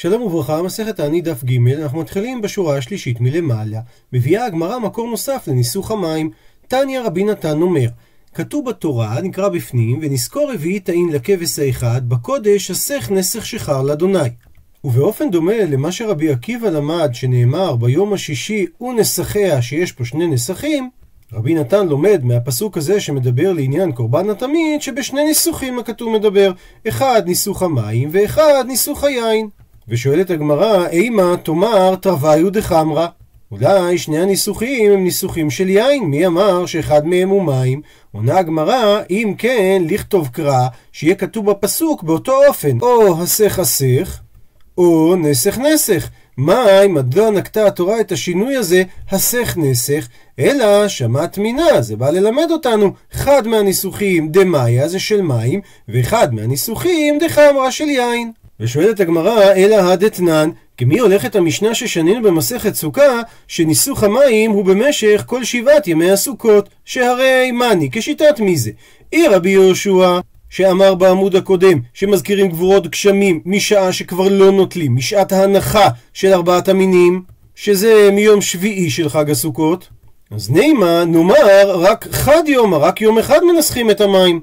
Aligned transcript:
שלום 0.00 0.22
וברכה, 0.22 0.62
מסכת 0.62 0.96
תענית 0.96 1.24
דף 1.24 1.44
ג', 1.44 1.68
אנחנו 1.68 1.98
מתחילים 1.98 2.42
בשורה 2.42 2.76
השלישית 2.76 3.20
מלמעלה. 3.20 3.80
מביאה 4.12 4.46
הגמרא 4.46 4.78
מקור 4.78 5.10
נוסף 5.10 5.44
לניסוך 5.48 5.90
המים. 5.90 6.30
תניא 6.68 7.00
רבי 7.00 7.24
נתן 7.24 7.62
אומר, 7.62 7.88
כתוב 8.34 8.68
בתורה, 8.68 9.20
נקרא 9.20 9.48
בפנים, 9.48 9.98
ונזכור 10.02 10.52
רביעי 10.52 10.80
תאין 10.80 11.08
לכבש 11.12 11.58
האחד, 11.58 12.08
בקודש 12.08 12.70
אסך 12.70 13.10
נסך 13.10 13.46
שחר 13.46 13.82
לאדוני. 13.82 14.28
ובאופן 14.84 15.30
דומה 15.30 15.64
למה 15.70 15.92
שרבי 15.92 16.30
עקיבא 16.30 16.68
למד, 16.68 17.10
שנאמר 17.12 17.76
ביום 17.76 18.12
השישי 18.12 18.66
ונסחיה, 18.80 19.62
שיש 19.62 19.92
פה 19.92 20.04
שני 20.04 20.26
נסכים, 20.26 20.90
רבי 21.32 21.54
נתן 21.54 21.88
לומד 21.88 22.20
מהפסוק 22.24 22.76
הזה 22.76 23.00
שמדבר 23.00 23.52
לעניין 23.52 23.92
קורבן 23.92 24.30
התמיד, 24.30 24.82
שבשני 24.82 25.24
ניסוחים 25.24 25.78
הכתוב 25.78 26.12
מדבר, 26.12 26.52
אחד 26.88 27.22
ניסוך 27.26 27.62
המים 27.62 28.08
ואחד 28.12 28.64
ניסוך 28.66 29.04
היין. 29.04 29.48
ושואלת 29.88 30.30
הגמרא, 30.30 30.86
אימה 30.86 31.34
תאמר 31.42 31.94
תרוויו 31.94 32.50
דחמרא? 32.50 33.06
אולי 33.50 33.98
שני 33.98 34.18
הניסוחים 34.18 34.92
הם 34.92 35.04
ניסוחים 35.04 35.50
של 35.50 35.68
יין, 35.68 36.04
מי 36.04 36.26
אמר 36.26 36.66
שאחד 36.66 37.06
מהם 37.06 37.28
הוא 37.28 37.42
מים? 37.42 37.82
עונה 38.12 38.38
הגמרא, 38.38 39.00
אם 39.10 39.34
כן, 39.38 39.82
לכתוב 39.86 40.28
קרא, 40.32 40.66
שיהיה 40.92 41.14
כתוב 41.14 41.50
בפסוק 41.50 42.02
באותו 42.02 42.46
אופן, 42.46 42.78
או 42.82 43.22
הסך 43.22 43.58
הסך, 43.58 44.20
או 44.78 45.16
נסך 45.16 45.58
נסך. 45.58 46.08
מים, 46.38 46.94
מדוע 46.94 47.30
נקטה 47.30 47.66
התורה 47.66 48.00
את 48.00 48.12
השינוי 48.12 48.56
הזה, 48.56 48.82
הסך 49.10 49.54
נסך, 49.56 50.08
אלא 50.38 50.88
שמעת 50.88 51.38
מינה, 51.38 51.80
זה 51.80 51.96
בא 51.96 52.10
ללמד 52.10 52.46
אותנו, 52.50 52.92
אחד 53.14 53.46
מהניסוחים 53.46 54.28
דמאיה 54.32 54.88
זה 54.88 54.98
של 54.98 55.22
מים, 55.22 55.60
ואחד 55.88 56.34
מהניסוחים 56.34 57.18
דחמרה 57.18 57.70
של 57.70 57.84
יין. 57.84 58.32
ושואלת 58.60 59.00
הגמרא, 59.00 59.52
אלא 59.52 59.76
הדתנן, 59.76 60.50
כמי 60.76 60.98
הולכת 60.98 61.36
המשנה 61.36 61.74
ששנינו 61.74 62.22
במסכת 62.22 62.74
סוכה, 62.74 63.20
שניסוך 63.48 64.04
המים 64.04 64.50
הוא 64.50 64.64
במשך 64.64 65.24
כל 65.26 65.44
שבעת 65.44 65.88
ימי 65.88 66.10
הסוכות, 66.10 66.68
שהרי 66.84 67.50
מאני, 67.52 67.88
כשיטת 67.92 68.40
מי 68.40 68.56
זה? 68.56 68.70
אי 69.12 69.28
רבי 69.28 69.50
יהושע, 69.50 70.20
שאמר 70.50 70.94
בעמוד 70.94 71.36
הקודם, 71.36 71.78
שמזכירים 71.94 72.48
גבורות 72.48 72.86
גשמים 72.86 73.40
משעה 73.46 73.92
שכבר 73.92 74.28
לא 74.28 74.52
נוטלים, 74.52 74.96
משעת 74.96 75.32
ההנחה 75.32 75.88
של 76.14 76.32
ארבעת 76.32 76.68
המינים, 76.68 77.22
שזה 77.54 78.10
מיום 78.12 78.40
שביעי 78.40 78.90
של 78.90 79.08
חג 79.08 79.30
הסוכות. 79.30 79.88
אז 80.30 80.50
נימה, 80.50 81.04
נאמר, 81.04 81.80
רק 81.80 82.08
חד 82.10 82.42
יומא, 82.46 82.76
רק 82.76 83.00
יום 83.00 83.18
אחד 83.18 83.40
מנסחים 83.44 83.90
את 83.90 84.00
המים. 84.00 84.40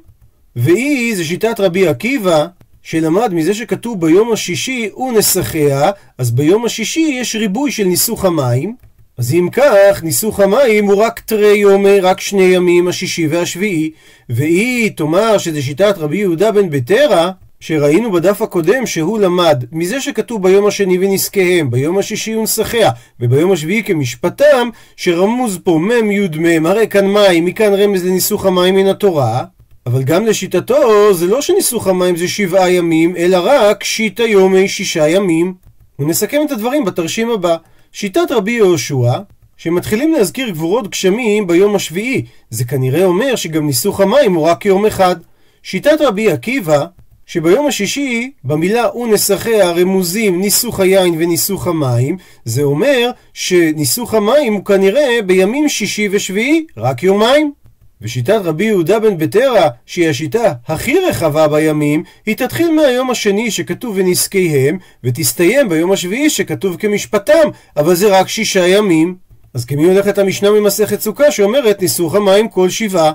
ואי, 0.56 1.16
זה 1.16 1.24
שיטת 1.24 1.60
רבי 1.60 1.88
עקיבא, 1.88 2.46
שלמד 2.86 3.34
מזה 3.34 3.54
שכתוב 3.54 4.02
ביום 4.02 4.32
השישי 4.32 4.90
ונסחיה, 4.98 5.92
אז 6.18 6.32
ביום 6.32 6.66
השישי 6.66 7.18
יש 7.22 7.36
ריבוי 7.36 7.72
של 7.72 7.84
ניסוך 7.84 8.26
המים. 8.26 8.76
אז 9.18 9.34
אם 9.34 9.50
כך, 9.52 10.04
ניסוך 10.04 10.40
המים 10.40 10.86
הוא 10.86 10.96
רק 10.96 11.20
תרי 11.20 11.58
יומי, 11.58 12.00
רק 12.00 12.22
שני 12.22 12.44
ימים, 12.44 12.88
השישי 12.88 13.28
והשביעי. 13.28 13.92
והיא 14.30 14.92
תאמר 14.92 15.38
שזה 15.38 15.62
שיטת 15.62 15.96
רבי 15.98 16.18
יהודה 16.18 16.52
בן 16.52 16.70
בטרה, 16.70 17.32
שראינו 17.60 18.12
בדף 18.12 18.42
הקודם 18.42 18.86
שהוא 18.86 19.20
למד 19.20 19.64
מזה 19.72 20.02
שכתוב 20.02 20.44
ביום 20.44 20.68
השני 20.68 20.98
ונזקיהם, 20.98 21.72
ביום 21.72 21.98
השישי 21.98 22.36
ונסחיה, 22.36 22.92
וביום 23.20 23.52
השביעי 23.52 23.84
כמשפטם, 23.84 24.70
שרמוז 24.96 25.60
פה 25.64 25.80
מ' 25.82 26.12
י' 26.12 26.28
הרי 26.66 26.88
כאן 26.88 27.08
מים, 27.08 27.46
מכאן 27.46 27.74
רמז 27.74 28.06
לניסוך 28.06 28.46
המים 28.46 28.76
מן 28.76 28.88
התורה. 28.88 29.44
אבל 29.86 30.04
גם 30.04 30.26
לשיטתו, 30.26 31.14
זה 31.14 31.28
לא 31.28 31.42
שניסוך 31.42 31.88
המים 31.88 32.16
זה 32.16 32.28
שבעה 32.28 32.72
ימים, 32.72 33.16
אלא 33.16 33.38
רק 33.44 33.84
שיטה 33.84 34.24
יומי 34.24 34.68
שישה 34.68 35.08
ימים. 35.08 35.54
ונסכם 36.00 36.42
את 36.46 36.52
הדברים 36.52 36.86
בתרשים 36.86 37.32
הבא. 37.32 37.58
שיטת 37.92 38.32
רבי 38.32 38.52
יהושע, 38.52 39.12
שמתחילים 39.58 40.14
להזכיר 40.14 40.50
גבורות 40.50 40.88
גשמים 40.88 41.48
ביום 41.48 41.76
השביעי, 41.76 42.26
זה 42.50 42.66
כנראה 42.66 43.06
אומר 43.06 43.36
שגם 43.36 43.68
ניסוך 43.68 44.02
המים 44.02 44.34
הוא 44.34 44.48
רק 44.48 44.66
יום 44.66 44.86
אחד. 44.86 45.16
שיטת 45.64 45.98
רבי 46.02 46.32
עקיבא, 46.32 46.86
שביום 47.26 47.68
השישי, 47.68 48.32
במילה 48.44 48.96
ונסחיה 48.96 49.72
רמוזים 49.72 50.42
ניסוך 50.42 50.80
היין 50.80 51.16
וניסוך 51.18 51.68
המים, 51.68 52.18
זה 52.46 52.64
אומר 52.64 53.12
שניסוך 53.34 54.14
המים 54.14 54.54
הוא 54.54 54.66
כנראה 54.66 55.22
בימים 55.26 55.70
שישי 55.70 56.10
ושביעי, 56.12 56.66
רק 56.78 57.04
יומיים. 57.04 57.65
ושיטת 58.02 58.42
רבי 58.44 58.66
יהודה 58.66 59.00
בן 59.00 59.18
בטרה, 59.18 59.70
שהיא 59.86 60.10
השיטה 60.10 60.54
הכי 60.68 61.00
רחבה 61.00 61.48
בימים, 61.48 62.04
היא 62.26 62.36
תתחיל 62.36 62.72
מהיום 62.72 63.12
השני 63.12 63.52
שכתוב 63.52 63.96
ונזקיהם, 63.98 64.78
ותסתיים 65.04 65.70
ביום 65.70 65.92
השביעי 65.92 66.30
שכתוב 66.30 66.78
כמשפטם, 66.78 67.50
אבל 67.78 67.96
זה 67.96 68.20
רק 68.20 68.28
שישה 68.28 68.68
ימים. 68.68 69.16
אז 69.54 69.66
כמי 69.66 69.84
הולכת 69.84 70.18
המשנה 70.18 70.52
ממסכת 70.52 71.02
סוכה 71.02 71.32
שאומרת 71.32 71.82
ניסוך 71.82 72.16
המים 72.16 72.50
כל 72.50 72.70
שבעה? 72.70 73.12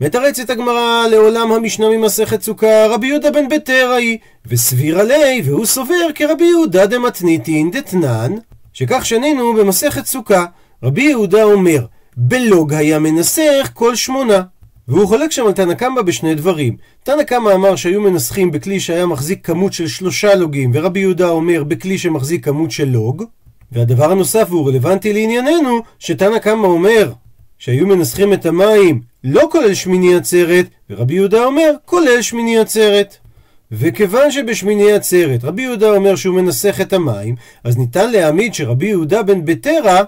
מתרצת 0.00 0.50
הגמרא 0.50 1.06
לעולם 1.10 1.52
המשנה 1.52 1.88
ממסכת 1.88 2.42
סוכה 2.42 2.86
רבי 2.86 3.06
יהודה 3.06 3.30
בן 3.30 3.48
בטרה 3.48 3.94
היא, 3.94 4.18
וסביר 4.46 5.00
עלי, 5.00 5.42
והוא 5.44 5.66
סובר 5.66 6.08
כרבי 6.14 6.44
יהודה 6.44 6.86
דמתניתין 6.86 7.70
דתנן, 7.70 8.32
שכך 8.72 9.06
שנינו 9.06 9.54
במסכת 9.54 10.06
סוכה. 10.06 10.44
רבי 10.82 11.02
יהודה 11.02 11.42
אומר, 11.42 11.84
בלוג 12.16 12.74
היה 12.74 12.98
מנסח 12.98 13.70
כל 13.72 13.94
שמונה. 13.94 14.42
והוא 14.88 15.08
חולק 15.08 15.30
שם 15.30 15.46
על 15.46 15.52
תנא 15.52 15.74
קמא 15.74 16.02
בשני 16.02 16.34
דברים. 16.34 16.76
תנא 17.02 17.22
קמא 17.22 17.50
אמר 17.50 17.76
שהיו 17.76 18.00
מנסחים 18.00 18.50
בכלי 18.50 18.80
שהיה 18.80 19.06
מחזיק 19.06 19.46
כמות 19.46 19.72
של 19.72 19.88
שלושה 19.88 20.34
לוגים, 20.34 20.70
ורבי 20.74 21.00
יהודה 21.00 21.28
אומר 21.28 21.64
בכלי 21.64 21.98
שמחזיק 21.98 22.44
כמות 22.44 22.70
של 22.70 22.88
לוג. 22.88 23.24
והדבר 23.72 24.12
הנוסף, 24.12 24.46
והוא 24.50 24.68
רלוונטי 24.68 25.12
לענייננו, 25.12 25.80
שתנא 25.98 26.38
קמא 26.38 26.66
אומר 26.66 27.12
שהיו 27.58 27.86
מנסחים 27.86 28.32
את 28.32 28.46
המים 28.46 29.00
לא 29.24 29.48
כולל 29.52 29.74
שמיני 29.74 30.14
עצרת, 30.14 30.66
ורבי 30.90 31.14
יהודה 31.14 31.44
אומר 31.44 31.70
כולל 31.84 32.22
שמיני 32.22 32.58
עצרת. 32.58 33.16
וכיוון 33.72 34.30
שבשמיני 34.30 34.92
עצרת 34.92 35.44
רבי 35.44 35.62
יהודה 35.62 35.90
אומר 35.90 36.16
שהוא 36.16 36.36
מנסח 36.36 36.76
את 36.80 36.92
המים, 36.92 37.34
אז 37.64 37.78
ניתן 37.78 38.10
להעמיד 38.10 38.54
שרבי 38.54 38.86
יהודה 38.86 39.22
בן 39.22 39.44
בטרה 39.44 40.02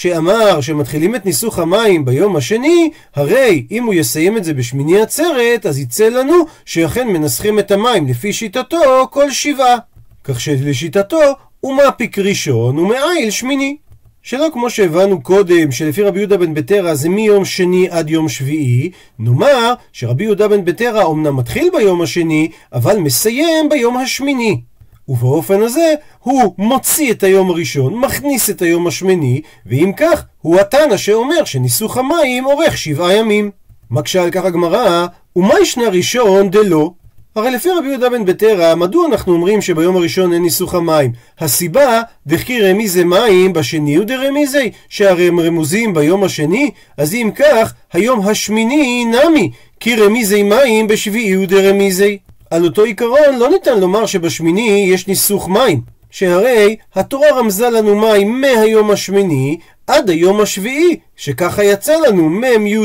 שאמר 0.00 0.60
שמתחילים 0.60 1.14
את 1.14 1.26
ניסוך 1.26 1.58
המים 1.58 2.04
ביום 2.04 2.36
השני, 2.36 2.90
הרי 3.14 3.66
אם 3.70 3.84
הוא 3.84 3.94
יסיים 3.94 4.36
את 4.36 4.44
זה 4.44 4.54
בשמיני 4.54 5.00
עצרת, 5.00 5.66
אז 5.66 5.78
יצא 5.78 6.08
לנו 6.08 6.34
שאכן 6.64 7.08
מנסחים 7.08 7.58
את 7.58 7.70
המים 7.70 8.06
לפי 8.06 8.32
שיטתו 8.32 9.08
כל 9.10 9.30
שבעה. 9.30 9.76
כך 10.24 10.40
שלשיטתו 10.40 11.20
הוא 11.60 11.76
מפיק 11.76 12.18
ראשון 12.18 12.78
ומעיל 12.78 13.30
שמיני. 13.30 13.76
שלא 14.22 14.46
כמו 14.52 14.70
שהבנו 14.70 15.22
קודם, 15.22 15.72
שלפי 15.72 16.02
רבי 16.02 16.18
יהודה 16.18 16.36
בן 16.36 16.54
בטרה 16.54 16.94
זה 16.94 17.08
מיום 17.08 17.44
שני 17.44 17.88
עד 17.90 18.10
יום 18.10 18.28
שביעי, 18.28 18.90
נאמר 19.18 19.74
שרבי 19.92 20.24
יהודה 20.24 20.48
בן 20.48 20.64
בטרה 20.64 21.06
אמנם 21.06 21.36
מתחיל 21.36 21.68
ביום 21.76 22.02
השני, 22.02 22.48
אבל 22.72 22.98
מסיים 22.98 23.68
ביום 23.68 23.96
השמיני. 23.96 24.60
ובאופן 25.08 25.62
הזה 25.62 25.94
הוא 26.20 26.54
מוציא 26.58 27.12
את 27.12 27.22
היום 27.22 27.50
הראשון, 27.50 27.94
מכניס 27.94 28.50
את 28.50 28.62
היום 28.62 28.86
השמיני, 28.86 29.40
ואם 29.66 29.92
כך, 29.96 30.24
הוא 30.42 30.60
התנא 30.60 30.96
שאומר 30.96 31.44
שניסוך 31.44 31.96
המים 31.96 32.46
אורך 32.46 32.78
שבעה 32.78 33.14
ימים. 33.14 33.50
מקשה 33.90 34.22
על 34.22 34.30
כך 34.30 34.44
הגמרא, 34.44 35.06
ומה 35.36 35.54
ישנה 35.60 35.88
ראשון 35.88 36.50
דלא? 36.50 36.90
הרי 37.36 37.50
לפי 37.50 37.68
רבי 37.70 37.88
יהודה 37.88 38.10
בן 38.10 38.24
בטרה, 38.24 38.74
מדוע 38.74 39.06
אנחנו 39.06 39.32
אומרים 39.32 39.62
שביום 39.62 39.96
הראשון 39.96 40.32
אין 40.32 40.42
ניסוך 40.42 40.74
המים? 40.74 41.12
הסיבה, 41.38 42.02
דכי 42.26 42.60
רמיזי 42.60 43.04
מים 43.04 43.52
בשני 43.52 43.94
הוא 43.94 44.04
דרמיזי, 44.04 44.70
שהרי 44.88 45.28
הם 45.28 45.40
רמוזים 45.40 45.94
ביום 45.94 46.24
השני, 46.24 46.70
אז 46.96 47.14
אם 47.14 47.30
כך, 47.34 47.74
היום 47.92 48.28
השמיני 48.28 49.04
נמי, 49.04 49.50
כי 49.80 49.96
רמיזי 49.96 50.42
מים 50.42 50.86
בשביעי 50.86 51.32
הוא 51.32 51.46
דרמיזי. 51.46 52.18
על 52.50 52.64
אותו 52.64 52.84
עיקרון 52.84 53.38
לא 53.38 53.50
ניתן 53.50 53.80
לומר 53.80 54.06
שבשמיני 54.06 54.86
יש 54.92 55.08
ניסוך 55.08 55.48
מים, 55.48 55.80
שהרי 56.10 56.76
התורה 56.94 57.30
רמזה 57.30 57.70
לנו 57.70 57.96
מים 57.96 58.40
מהיום 58.40 58.90
השמיני 58.90 59.58
עד 59.86 60.10
היום 60.10 60.40
השביעי, 60.40 60.96
שככה 61.16 61.64
יצא 61.64 61.96
לנו 62.08 62.28
מ' 62.28 62.66
י' 62.66 62.78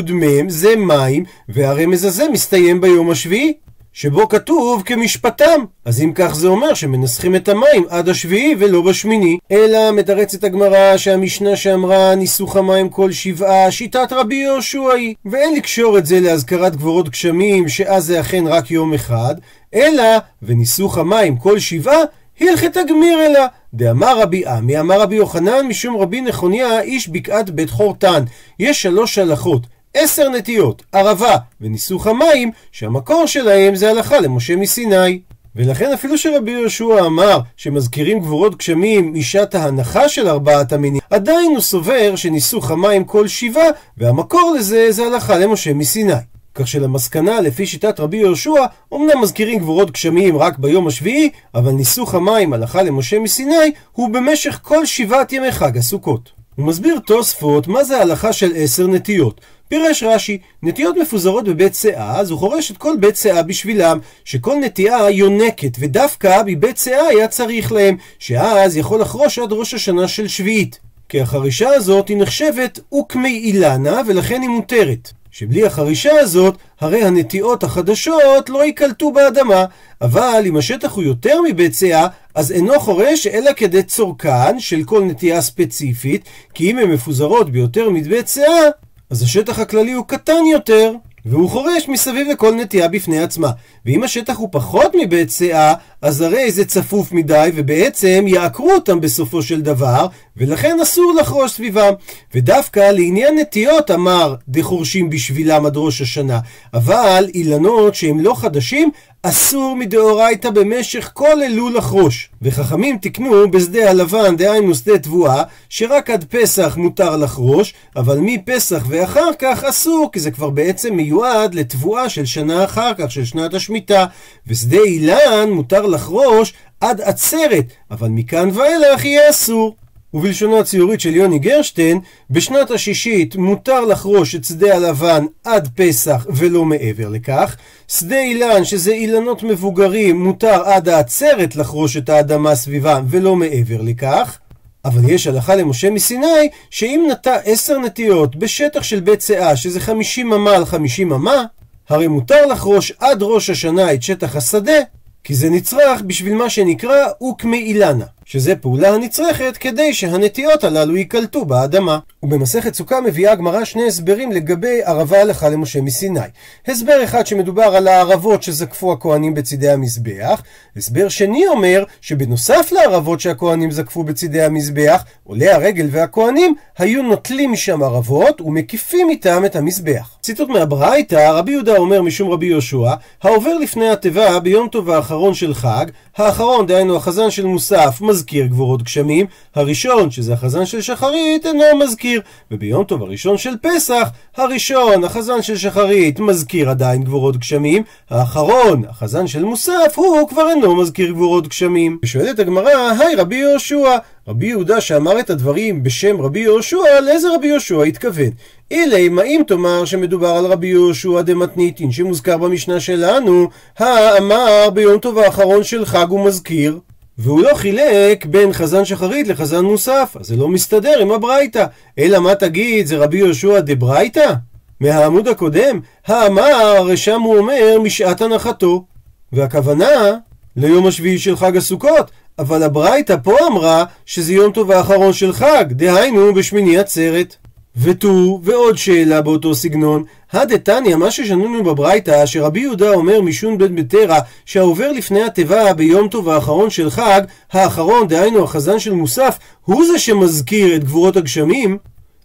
זה 0.47 0.75
מים, 0.75 1.23
והרמז 1.49 2.05
הזה 2.05 2.29
מסתיים 2.29 2.81
ביום 2.81 3.11
השביעי. 3.11 3.53
שבו 3.93 4.29
כתוב 4.29 4.83
כמשפטם. 4.85 5.65
אז 5.85 6.01
אם 6.01 6.11
כך 6.15 6.35
זה 6.35 6.47
אומר 6.47 6.73
שמנסחים 6.73 7.35
את 7.35 7.49
המים 7.49 7.85
עד 7.89 8.09
השביעי 8.09 8.55
ולא 8.59 8.81
בשמיני. 8.81 9.37
אלא 9.51 9.91
מתרצת 9.91 10.43
הגמרא 10.43 10.97
שהמשנה 10.97 11.55
שאמרה 11.55 12.15
ניסוך 12.15 12.55
המים 12.55 12.89
כל 12.89 13.11
שבעה, 13.11 13.71
שיטת 13.71 14.07
רבי 14.11 14.35
יהושע 14.35 14.91
היא. 14.91 15.15
ואין 15.25 15.55
לקשור 15.55 15.97
את 15.97 16.05
זה 16.05 16.19
להזכרת 16.19 16.75
גבורות 16.75 17.09
גשמים, 17.09 17.69
שאז 17.69 18.05
זה 18.05 18.19
אכן 18.19 18.47
רק 18.47 18.71
יום 18.71 18.93
אחד, 18.93 19.35
אלא 19.73 20.03
וניסוך 20.41 20.97
המים 20.97 21.37
כל 21.37 21.59
שבעה, 21.59 21.99
הלכת 22.41 22.77
הגמיר 22.77 23.25
אלא. 23.25 23.41
דאמר 23.73 24.19
רבי 24.21 24.45
עמי, 24.45 24.79
אמר 24.79 25.01
רבי 25.01 25.15
יוחנן, 25.15 25.67
משום 25.67 25.97
רבי 25.97 26.21
נכוניה, 26.21 26.81
איש 26.81 27.07
בקעת 27.09 27.49
בית 27.49 27.69
חורתן. 27.69 28.23
יש 28.59 28.81
שלוש 28.81 29.17
הלכות. 29.17 29.61
עשר 29.93 30.29
נטיות, 30.29 30.83
ערבה 30.91 31.35
וניסוך 31.61 32.07
המים, 32.07 32.51
שהמקור 32.71 33.25
שלהם 33.25 33.75
זה 33.75 33.89
הלכה 33.89 34.19
למשה 34.19 34.55
מסיני. 34.55 35.19
ולכן 35.55 35.91
אפילו 35.93 36.17
שרבי 36.17 36.51
יהושע 36.51 37.05
אמר 37.05 37.39
שמזכירים 37.57 38.19
גבורות 38.19 38.57
גשמים 38.57 39.13
משעת 39.13 39.55
ההנחה 39.55 40.09
של 40.09 40.27
ארבעת 40.27 40.73
המינים, 40.73 41.01
עדיין 41.09 41.51
הוא 41.51 41.61
סובר 41.61 42.15
שניסוך 42.15 42.71
המים 42.71 43.03
כל 43.03 43.27
שבעה, 43.27 43.65
והמקור 43.97 44.55
לזה 44.57 44.91
זה 44.91 45.05
הלכה 45.05 45.37
למשה 45.37 45.73
מסיני. 45.73 46.13
כך 46.55 46.67
שלמסקנה 46.67 47.41
לפי 47.41 47.65
שיטת 47.65 47.99
רבי 47.99 48.17
יהושע, 48.17 48.65
אמנם 48.93 49.21
מזכירים 49.21 49.59
גבורות 49.59 49.91
גשמים 49.91 50.37
רק 50.37 50.57
ביום 50.57 50.87
השביעי, 50.87 51.29
אבל 51.55 51.71
ניסוך 51.71 52.15
המים 52.15 52.53
הלכה 52.53 52.83
למשה 52.83 53.19
מסיני 53.19 53.71
הוא 53.91 54.09
במשך 54.09 54.59
כל 54.63 54.85
שבעת 54.85 55.33
ימי 55.33 55.51
חג 55.51 55.77
הסוכות. 55.77 56.31
הוא 56.55 56.65
מסביר 56.65 56.99
תוספות 56.99 57.67
מה 57.67 57.83
זה 57.83 57.97
ההלכה 57.97 58.33
של 58.33 58.51
עשר 58.55 58.87
נטיות. 58.87 59.41
פירש 59.73 60.03
רש"י, 60.03 60.37
נטיות 60.63 60.97
מפוזרות 60.97 61.47
בבית 61.47 61.75
שאה, 61.75 62.19
אז 62.19 62.31
הוא 62.31 62.39
חורש 62.39 62.71
את 62.71 62.77
כל 62.77 62.93
בית 62.99 63.15
שאה 63.15 63.43
בשבילם, 63.43 63.99
שכל 64.25 64.55
נטייה 64.61 65.09
יונקת, 65.09 65.77
ודווקא 65.79 66.41
מבית 66.45 66.77
שאה 66.77 67.07
היה 67.07 67.27
צריך 67.27 67.71
להם, 67.71 67.97
שאז 68.19 68.77
יכול 68.77 69.01
לחרוש 69.01 69.39
עד 69.39 69.51
ראש 69.51 69.73
השנה 69.73 70.07
של 70.07 70.27
שביעית. 70.27 70.79
כי 71.09 71.21
החרישה 71.21 71.69
הזאת 71.69 72.07
היא 72.07 72.17
נחשבת 72.17 72.79
אוקמי 72.91 73.41
אילנה, 73.43 74.01
ולכן 74.07 74.41
היא 74.41 74.49
מותרת. 74.49 75.11
שבלי 75.31 75.65
החרישה 75.65 76.19
הזאת, 76.19 76.57
הרי 76.79 77.03
הנטיעות 77.03 77.63
החדשות 77.63 78.49
לא 78.49 78.63
ייקלטו 78.63 79.11
באדמה, 79.11 79.65
אבל 80.01 80.43
אם 80.45 80.57
השטח 80.57 80.91
הוא 80.91 81.03
יותר 81.03 81.41
מבית 81.49 81.73
שאה, 81.73 82.07
אז 82.35 82.51
אינו 82.51 82.79
חורש 82.79 83.27
אלא 83.27 83.51
כדי 83.53 83.83
צורכן 83.83 84.59
של 84.59 84.83
כל 84.83 85.03
נטיעה 85.03 85.41
ספציפית, 85.41 86.25
כי 86.53 86.71
אם 86.71 86.79
הן 86.79 86.91
מפוזרות 86.91 87.49
ביותר 87.49 87.89
מבית 87.89 88.27
שאה, 88.27 88.69
אז 89.13 89.23
השטח 89.23 89.59
הכללי 89.59 89.91
הוא 89.91 90.05
קטן 90.05 90.45
יותר, 90.51 90.93
והוא 91.25 91.49
חורש 91.49 91.89
מסביב 91.89 92.27
לכל 92.31 92.55
נטייה 92.55 92.87
בפני 92.87 93.19
עצמה. 93.19 93.51
ואם 93.85 94.03
השטח 94.03 94.37
הוא 94.37 94.49
פחות 94.51 94.91
מבית 95.01 95.31
שאה, 95.31 95.73
אז 96.01 96.21
הרי 96.21 96.51
זה 96.51 96.65
צפוף 96.65 97.11
מדי, 97.11 97.51
ובעצם 97.55 98.25
יעקרו 98.27 98.71
אותם 98.71 99.01
בסופו 99.01 99.41
של 99.41 99.61
דבר, 99.61 100.07
ולכן 100.37 100.77
אסור 100.83 101.13
לחרוש 101.19 101.51
סביבם. 101.51 101.93
ודווקא 102.35 102.79
לעניין 102.79 103.37
נטיות 103.37 103.91
אמר 103.91 104.35
דחורשים 104.47 105.09
בשבילם 105.09 105.65
עד 105.65 105.73
ראש 105.75 106.01
השנה, 106.01 106.39
אבל 106.73 107.29
אילנות 107.33 107.95
שהם 107.95 108.19
לא 108.19 108.33
חדשים, 108.33 108.91
אסור 109.25 109.75
מדאורייתא 109.75 110.49
במשך 110.49 111.11
כל 111.13 111.43
אלול 111.43 111.77
לחרוש. 111.77 112.29
וחכמים 112.41 112.97
תיקנו 112.97 113.51
בשדה 113.51 113.89
הלבן, 113.89 114.35
דהיינו 114.35 114.75
שדה 114.75 114.99
תבואה, 114.99 115.43
שרק 115.69 116.09
עד 116.09 116.25
פסח 116.29 116.77
מותר 116.77 117.17
לחרוש, 117.17 117.73
אבל 117.95 118.17
מפסח 118.21 118.85
ואחר 118.87 119.29
כך 119.39 119.63
אסור, 119.63 120.09
כי 120.13 120.19
זה 120.19 120.31
כבר 120.31 120.49
בעצם 120.49 120.93
מיועד 120.93 121.55
לתבואה 121.55 122.09
של 122.09 122.25
שנה 122.25 122.63
אחר 122.63 122.93
כך, 122.97 123.11
של 123.11 123.25
שנת 123.25 123.53
השמיטה. 123.53 124.05
ושדה 124.47 124.81
אילן 124.85 125.49
מותר 125.49 125.85
לחרוש 125.85 126.53
עד 126.81 127.01
עצרת, 127.01 127.65
אבל 127.91 128.07
מכאן 128.07 128.49
ואילך 128.53 129.05
יהיה 129.05 129.29
אסור. 129.29 129.75
ובלשונו 130.13 130.59
הציורית 130.59 131.01
של 131.01 131.15
יוני 131.15 131.39
גרשטיין, 131.39 131.99
בשנת 132.29 132.71
השישית 132.71 133.35
מותר 133.35 133.81
לחרוש 133.81 134.35
את 134.35 134.43
שדה 134.43 134.75
הלבן 134.75 135.25
עד 135.43 135.69
פסח 135.75 136.25
ולא 136.29 136.65
מעבר 136.65 137.09
לכך. 137.09 137.55
שדה 137.87 138.19
אילן, 138.19 138.65
שזה 138.65 138.91
אילנות 138.91 139.43
מבוגרים, 139.43 140.23
מותר 140.23 140.63
עד 140.63 140.89
העצרת 140.89 141.55
לחרוש 141.55 141.97
את 141.97 142.09
האדמה 142.09 142.55
סביבם 142.55 143.05
ולא 143.09 143.35
מעבר 143.35 143.81
לכך. 143.81 144.37
אבל 144.85 145.09
יש 145.09 145.27
הלכה 145.27 145.55
למשה 145.55 145.89
מסיני, 145.89 146.49
שאם 146.69 147.07
נטע 147.11 147.35
עשר 147.45 147.79
נטיות 147.79 148.35
בשטח 148.35 148.83
של 148.83 148.99
בית 148.99 149.21
שאה, 149.21 149.55
שזה 149.55 149.79
חמישים 149.79 150.33
אמה 150.33 150.51
על 150.51 150.65
חמישים 150.65 151.13
אמה, 151.13 151.43
הרי 151.89 152.07
מותר 152.07 152.45
לחרוש 152.45 152.93
עד 152.99 153.17
ראש 153.21 153.49
השנה 153.49 153.93
את 153.93 154.03
שטח 154.03 154.35
השדה, 154.35 154.79
כי 155.23 155.35
זה 155.35 155.49
נצרך 155.49 156.01
בשביל 156.01 156.33
מה 156.33 156.49
שנקרא 156.49 156.97
אוקמי 157.21 157.57
אילנה. 157.57 158.05
שזה 158.33 158.55
פעולה 158.55 158.93
הנצרכת 158.93 159.57
כדי 159.57 159.93
שהנטיות 159.93 160.63
הללו 160.63 160.95
ייקלטו 160.97 161.45
באדמה. 161.45 161.99
ובמסכת 162.23 162.73
סוכה 162.73 163.01
מביאה 163.01 163.31
הגמרא 163.31 163.63
שני 163.63 163.87
הסברים 163.87 164.31
לגבי 164.31 164.83
ערבה 164.83 165.21
הלכה 165.21 165.49
למשה 165.49 165.81
מסיני. 165.81 166.19
הסבר 166.67 167.03
אחד 167.03 167.27
שמדובר 167.27 167.63
על 167.63 167.87
הערבות 167.87 168.43
שזקפו 168.43 168.93
הכהנים 168.93 169.33
בצידי 169.33 169.69
המזבח, 169.69 170.43
הסבר 170.77 171.09
שני 171.09 171.47
אומר 171.47 171.83
שבנוסף 172.01 172.71
לערבות 172.71 173.19
שהכהנים 173.19 173.71
זקפו 173.71 174.03
בצידי 174.03 174.41
המזבח, 174.41 175.03
עולי 175.23 175.49
הרגל 175.49 175.87
והכהנים 175.91 176.55
היו 176.77 177.03
נוטלים 177.03 177.51
משם 177.51 177.83
ערבות 177.83 178.41
ומקיפים 178.41 179.09
איתם 179.09 179.45
את 179.45 179.55
המזבח. 179.55 180.09
ציטוט 180.21 180.49
מהברייתא, 180.49 181.29
רבי 181.31 181.51
יהודה 181.51 181.77
אומר 181.77 182.01
משום 182.01 182.31
רבי 182.31 182.45
יהושע, 182.45 182.93
העובר 183.23 183.57
לפני 183.57 183.89
התיבה 183.89 184.39
ביום 184.39 184.67
טוב 184.67 184.89
האחרון 184.89 185.33
של 185.33 185.53
חג, 185.53 185.85
האחרון, 186.17 186.65
דהיינו 186.65 186.95
החזן 186.95 187.31
של 187.31 187.45
מוסף, 187.45 187.97
מזכיר 188.01 188.45
גבורות 188.45 188.83
גשמים, 188.83 189.25
הראשון, 189.55 190.11
שזה 190.11 190.33
החזן 190.33 190.65
של 190.65 190.81
שחרית, 190.81 191.45
אינו 191.45 191.63
מזכיר, 191.79 192.21
וביום 192.51 192.83
טוב 192.83 193.01
הראשון 193.01 193.37
של 193.37 193.53
פסח, 193.61 194.09
הראשון, 194.37 195.03
החזן 195.03 195.41
של 195.41 195.57
שחרית, 195.57 196.19
מזכיר 196.19 196.69
עדיין 196.69 197.03
גבורות 197.03 197.37
גשמים, 197.37 197.83
האחרון, 198.09 198.83
החזן 198.89 199.27
של 199.27 199.43
מוסף, 199.43 199.93
הוא 199.95 200.29
כבר 200.29 200.49
אינו 200.49 200.75
מזכיר 200.75 201.11
גבורות 201.11 201.47
גשמים. 201.47 201.97
ושואלת 202.03 202.39
הגמרא, 202.39 202.71
היי 202.99 203.15
רבי 203.15 203.35
יהושע, 203.35 203.97
רבי 204.27 204.47
יהודה 204.47 204.81
שאמר 204.81 205.19
את 205.19 205.29
הדברים 205.29 205.83
בשם 205.83 206.21
רבי 206.21 206.39
יהושע, 206.39 206.99
לאיזה 207.05 207.27
רבי 207.35 207.47
יהושע 207.47 207.83
התכוון? 207.83 208.29
אילי, 208.73 209.09
מה 209.09 209.23
אם 209.23 209.41
תאמר 209.47 209.85
שמדובר 209.85 210.27
על 210.27 210.45
רבי 210.45 210.67
יהושע 210.67 211.21
דמתניתין 211.21 211.91
שמוזכר 211.91 212.37
במשנה 212.37 212.79
שלנו, 212.79 213.49
האמר 213.77 214.69
ביום 214.73 214.99
טוב 214.99 215.17
האחרון 215.17 215.63
של 215.63 215.85
חג 215.85 216.05
הוא 216.09 216.25
מזכיר? 216.25 216.79
והוא 217.17 217.41
לא 217.41 217.53
חילק 217.53 218.25
בין 218.25 218.53
חזן 218.53 218.85
שחרית 218.85 219.27
לחזן 219.27 219.65
מוסף, 219.65 220.17
אז 220.19 220.27
זה 220.27 220.35
לא 220.35 220.47
מסתדר 220.47 220.99
עם 220.99 221.11
הברייתא. 221.11 221.65
אלא 221.99 222.19
מה 222.19 222.35
תגיד, 222.35 222.85
זה 222.85 222.97
רבי 222.97 223.17
יהושע 223.17 223.59
דברייתא? 223.59 224.33
מהעמוד 224.79 225.27
הקודם, 225.27 225.79
האמר, 226.07 226.75
הרי 226.77 226.97
שם 226.97 227.21
הוא 227.21 227.37
אומר 227.37 227.79
משעת 227.83 228.21
הנחתו. 228.21 228.85
והכוונה 229.33 230.11
ליום 230.55 230.87
השביעי 230.87 231.19
של 231.19 231.35
חג 231.35 231.57
הסוכות, 231.57 232.11
אבל 232.39 232.63
הברייתא 232.63 233.15
פה 233.23 233.37
אמרה 233.47 233.85
שזה 234.05 234.33
יום 234.33 234.51
טוב 234.51 234.71
האחרון 234.71 235.13
של 235.13 235.33
חג, 235.33 235.65
דהיינו 235.69 236.33
בשמיני 236.33 236.77
עצרת. 236.77 237.35
ותו, 237.77 238.39
ועוד 238.43 238.77
שאלה 238.77 239.21
באותו 239.21 239.55
סגנון, 239.55 240.03
הדתניא, 240.31 240.95
מה 240.95 241.11
ששנונו 241.11 241.63
בברייתא, 241.63 242.25
שרבי 242.25 242.59
יהודה 242.59 242.93
אומר 242.93 243.21
משון 243.21 243.57
בן 243.57 243.75
בטרה, 243.75 244.19
שהעובר 244.45 244.91
לפני 244.91 245.23
התיבה 245.23 245.73
ביום 245.73 246.07
טוב 246.07 246.29
האחרון 246.29 246.69
של 246.69 246.89
חג, 246.89 247.21
האחרון, 247.51 248.07
דהיינו 248.07 248.43
החזן 248.43 248.79
של 248.79 248.93
מוסף, 248.93 249.39
הוא 249.65 249.85
זה 249.85 249.99
שמזכיר 249.99 250.75
את 250.75 250.83
גבורות 250.83 251.17
הגשמים, 251.17 251.77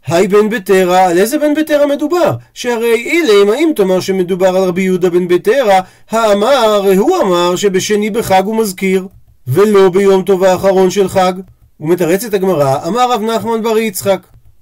היי 0.07 0.29
בן 0.29 0.49
בטרה, 0.49 1.05
על 1.05 1.19
איזה 1.19 1.39
בן 1.39 1.55
בטרה 1.55 1.87
מדובר? 1.87 2.33
שהרי 2.55 2.95
אילם, 2.95 3.51
האם 3.51 3.71
תאמר 3.77 4.01
שמדובר 4.01 4.57
על 4.57 4.65
רבי 4.65 4.83
יהודה 4.83 5.11
בן 5.11 5.29
בטרה, 5.29 5.81
האמר, 6.11 6.93
הוא 6.97 7.17
אמר 7.23 7.57
שבשני 7.57 8.11
בחג 8.11 8.43
הוא 8.45 8.57
מזכיר, 8.57 9.07
ולא 9.47 9.89
ביום 9.89 10.23
טוב 10.23 10.45
האחרון 10.45 10.91
של 10.91 11.09
חג. 11.09 11.33
ומתרצת 11.81 12.35
הגמרא, 12.35 12.87
אמר 12.87 13.13
רב 13.13 13.23
נחמן 13.23 13.63
בר 13.63 13.79
יצחק, 13.79 14.21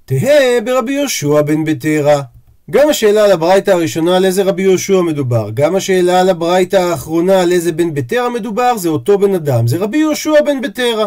תהא 0.09 0.61
ברבי 0.65 0.93
יהושע 0.93 1.43
בן 1.43 1.65
בטרה. 1.65 2.23
גם 2.71 2.89
השאלה 2.89 3.25
על 3.25 3.33
הברייתא 3.33 3.71
הראשונה 3.71 4.17
על 4.17 4.25
איזה 4.25 4.43
רבי 4.43 4.63
יהושע 4.63 5.01
מדובר, 5.01 5.51
גם 5.55 5.77
השאלה 5.77 6.21
על 6.21 6.29
הברייתא 6.29 6.77
האחרונה 6.77 7.41
על 7.41 7.53
איזה 7.53 7.73
בן 7.73 7.95
בטרה 7.95 8.29
מדובר, 8.31 8.77
זה 8.77 8.89
אותו 8.89 9.19
בן 9.19 9.35
אדם, 9.35 9.67
זה 9.67 9.77
רבי 9.77 9.99
יהושע 9.99 10.41
בן 10.47 10.61
בטרה. 10.61 11.07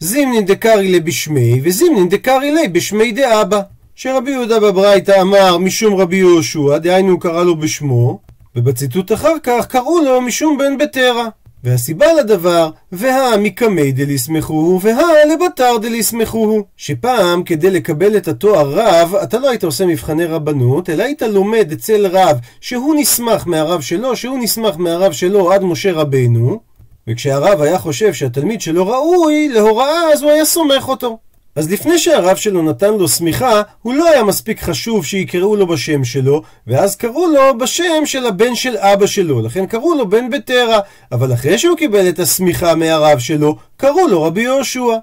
זימנין 0.00 0.44
דקרי 0.44 0.88
לי 0.88 1.00
בשמי, 1.00 1.60
וזימנין 1.64 2.08
דקרי 2.08 2.52
לי 2.52 2.68
בשמי 2.68 3.12
דאבא. 3.12 3.60
שרבי 3.94 4.30
יהודה 4.30 4.60
בברייתא 4.60 5.20
אמר 5.20 5.58
משום 5.58 5.94
רבי 5.94 6.16
יהושע, 6.16 6.78
דהיינו 6.78 7.12
הוא 7.12 7.20
קרא 7.20 7.44
לו 7.44 7.56
בשמו, 7.56 8.18
ובציטוט 8.56 9.12
אחר 9.12 9.34
כך 9.42 9.66
קראו 9.66 10.02
לו 10.04 10.20
משום 10.20 10.58
בן 10.58 10.78
בטרה. 10.78 11.28
והסיבה 11.64 12.12
לדבר, 12.12 12.70
והא 12.92 13.36
מקמי 13.38 13.92
דליסמכוהו, 13.92 14.80
והא 14.82 15.24
לבתר. 15.32 15.76
שפעם, 16.76 17.42
כדי 17.42 17.70
לקבל 17.70 18.16
את 18.16 18.28
התואר 18.28 18.70
רב, 18.70 19.14
אתה 19.14 19.38
לא 19.38 19.50
היית 19.50 19.64
עושה 19.64 19.86
מבחני 19.86 20.24
רבנות, 20.24 20.90
אלא 20.90 21.02
היית 21.02 21.22
לומד 21.22 21.72
אצל 21.72 22.06
רב 22.06 22.38
שהוא 22.60 22.94
נסמך 22.98 23.46
מהרב 23.46 23.80
שלו, 23.80 24.16
שהוא 24.16 24.38
נסמך 24.38 24.74
מהרב 24.78 25.12
שלו 25.12 25.52
עד 25.52 25.62
משה 25.62 25.92
רבנו, 25.92 26.60
וכשהרב 27.08 27.60
היה 27.60 27.78
חושב 27.78 28.12
שהתלמיד 28.12 28.60
שלו 28.60 28.86
ראוי 28.88 29.48
להוראה, 29.48 30.12
אז 30.12 30.22
הוא 30.22 30.30
היה 30.30 30.44
סומך 30.44 30.88
אותו. 30.88 31.18
אז 31.56 31.72
לפני 31.72 31.98
שהרב 31.98 32.36
שלו 32.36 32.62
נתן 32.62 32.94
לו 32.94 33.08
שמיכה, 33.08 33.62
הוא 33.82 33.94
לא 33.94 34.08
היה 34.08 34.24
מספיק 34.24 34.62
חשוב 34.62 35.04
שיקראו 35.04 35.56
לו 35.56 35.66
בשם 35.66 36.04
שלו, 36.04 36.42
ואז 36.66 36.96
קראו 36.96 37.26
לו 37.26 37.58
בשם 37.58 38.06
של 38.06 38.26
הבן 38.26 38.54
של 38.54 38.76
אבא 38.76 39.06
שלו, 39.06 39.42
לכן 39.42 39.66
קראו 39.66 39.94
לו 39.94 40.08
בן 40.08 40.30
בטרה, 40.30 40.80
אבל 41.12 41.32
אחרי 41.32 41.58
שהוא 41.58 41.76
קיבל 41.76 42.08
את 42.08 42.18
השמיכה 42.18 42.74
מהרב 42.74 43.18
שלו, 43.18 43.56
קראו 43.76 44.08
לו 44.08 44.22
רבי 44.22 44.42
יהושע. 44.42 44.96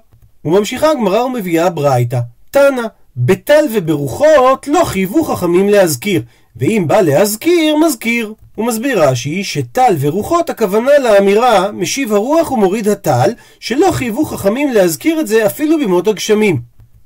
וממשיכה 0.44 0.90
הגמרא 0.90 1.20
ומביאה 1.20 1.70
ברייתא, 1.70 2.18
תנא, 2.50 2.82
בטל 3.16 3.64
וברוחות 3.72 4.68
לא 4.68 4.84
חייבו 4.84 5.24
חכמים 5.24 5.68
להזכיר, 5.68 6.22
ואם 6.56 6.84
בא 6.88 7.00
להזכיר, 7.00 7.76
מזכיר. 7.76 8.32
הוא 8.54 8.66
מסביר 8.66 9.04
רש"י 9.04 9.44
שטל 9.44 9.94
ורוחות 10.00 10.50
הכוונה 10.50 10.98
לאמירה 10.98 11.72
משיב 11.72 12.12
הרוח 12.12 12.52
ומוריד 12.52 12.88
הטל 12.88 13.30
שלא 13.60 13.90
חייבו 13.92 14.24
חכמים 14.24 14.72
להזכיר 14.72 15.20
את 15.20 15.26
זה 15.26 15.46
אפילו 15.46 15.78
במות 15.78 16.08
הגשמים. 16.08 16.60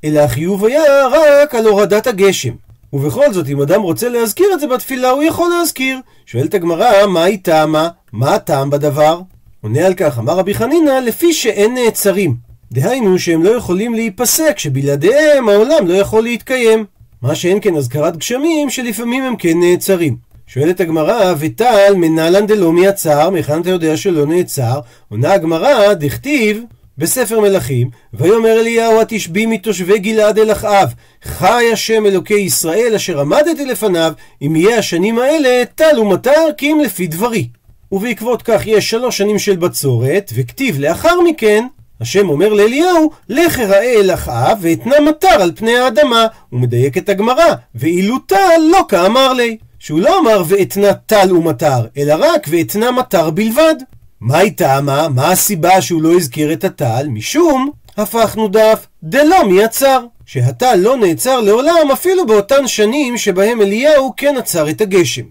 אלא 0.05 0.21
החיוב 0.21 0.65
היה 0.65 0.83
רק 1.07 1.55
על 1.55 1.67
הורדת 1.67 2.07
הגשם. 2.07 2.53
ובכל 2.93 3.33
זאת 3.33 3.49
אם 3.49 3.61
אדם 3.61 3.83
רוצה 3.83 4.09
להזכיר 4.09 4.47
את 4.55 4.61
זה 4.61 4.67
בתפילה 4.67 5.11
הוא 5.11 5.23
יכול 5.23 5.51
להזכיר. 5.59 5.99
שואלת 6.27 6.55
הגמרא 6.55 7.07
מה 7.07 7.25
היא 7.25 7.39
טעמה? 7.43 7.89
מה 8.13 8.35
הטעם 8.35 8.71
בדבר? 8.71 9.21
עונה 9.63 9.87
על 9.87 9.95
כך 9.95 10.19
אמר 10.19 10.39
רבי 10.39 10.55
חנינא 10.55 10.91
לפי 10.91 11.33
שאין 11.33 11.75
נעצרים. 11.75 12.35
דהיינו 12.73 13.19
שהם 13.19 13.43
לא 13.43 13.51
יכולים 13.51 13.95
להיפסק 13.95 14.59
שבלעדיהם 14.59 15.49
העולם 15.49 15.87
לא 15.87 15.95
יכול 15.95 16.23
להתקיים. 16.23 16.85
מה 17.23 17.35
שאין 17.35 17.59
כן 17.63 17.77
אזכרת 17.77 18.17
גשמים 18.17 18.71
שלפעמים 18.71 19.23
הם 19.23 19.37
כן 19.37 19.61
נעצרים 19.61 20.26
שואלת 20.49 20.81
הגמרא, 20.81 21.35
וטל 21.39 21.95
מנהלן 21.97 22.47
דלא 22.47 22.73
מייצר, 22.73 23.31
מהיכן 23.31 23.61
אתה 23.61 23.71
יודע 23.71 23.97
שלא 23.97 24.27
נעצר? 24.27 24.81
עונה 25.09 25.33
הגמרא, 25.33 25.95
דכתיב 25.95 26.63
בספר 26.99 27.41
מלכים, 27.41 27.91
ויאמר 28.15 28.61
אליהו 28.61 29.01
התשבי 29.01 29.47
מתושבי 29.47 29.99
גלעד 29.99 30.39
אל 30.39 30.53
אחאב, 30.53 30.95
חי 31.23 31.65
השם 31.73 32.07
אלוקי 32.07 32.35
ישראל 32.35 32.95
אשר 32.95 33.21
עמדתי 33.21 33.65
לפניו, 33.65 34.13
אם 34.43 34.57
יהיה 34.57 34.79
השנים 34.79 35.19
האלה 35.19 35.65
טל 35.75 35.99
ומטר 35.99 36.47
כי 36.57 36.73
אם 36.73 36.81
לפי 36.85 37.07
דברי. 37.07 37.49
ובעקבות 37.93 38.43
כך 38.43 38.67
יש 38.67 38.91
שלוש 38.91 39.19
שנים 39.19 39.39
של 39.39 39.57
בצורת, 39.57 40.33
וכתיב 40.35 40.81
לאחר 40.81 41.21
מכן, 41.21 41.67
השם 42.01 42.29
אומר 42.29 42.53
לאליהו, 42.53 43.11
לך 43.29 43.59
אראה 43.61 44.01
אל 44.01 44.15
אחאב 44.15 44.59
ואתנה 44.61 45.01
מטר 45.01 45.43
על 45.43 45.53
פני 45.57 45.77
האדמה. 45.79 46.27
הוא 46.51 46.61
מדייק 46.61 46.99
את 46.99 47.09
הגמרא, 47.09 47.55
ואילו 47.75 48.19
טל 48.19 48.61
לא 48.73 48.85
כאמר 48.89 49.33
לי. 49.33 49.57
שהוא 49.87 50.01
לא 50.01 50.19
אמר 50.21 50.43
ואתנה 50.49 50.95
טל 50.95 51.37
ומטר, 51.37 51.87
אלא 51.97 52.15
רק 52.19 52.47
ואתנה 52.51 52.91
מטר 52.91 53.31
בלבד. 53.31 53.75
מהי 54.21 54.51
טעמה? 54.51 55.09
מה 55.09 55.31
הסיבה 55.31 55.81
שהוא 55.81 56.03
לא 56.03 56.15
הזכיר 56.15 56.53
את 56.53 56.65
הטל? 56.65 57.07
משום, 57.11 57.71
הפכנו 57.97 58.49
דף, 58.49 58.87
דלא 59.03 59.49
מייצר. 59.49 60.01
שהטל 60.25 60.75
לא 60.75 60.97
נעצר 60.97 61.41
לעולם 61.41 61.91
אפילו 61.93 62.27
באותן 62.27 62.67
שנים 62.67 63.19
שבהם 63.19 63.63
אליהו 63.63 64.13
כן 64.17 64.35
עצר 64.39 64.71
את 64.71 64.81
הגשם. 64.81 65.25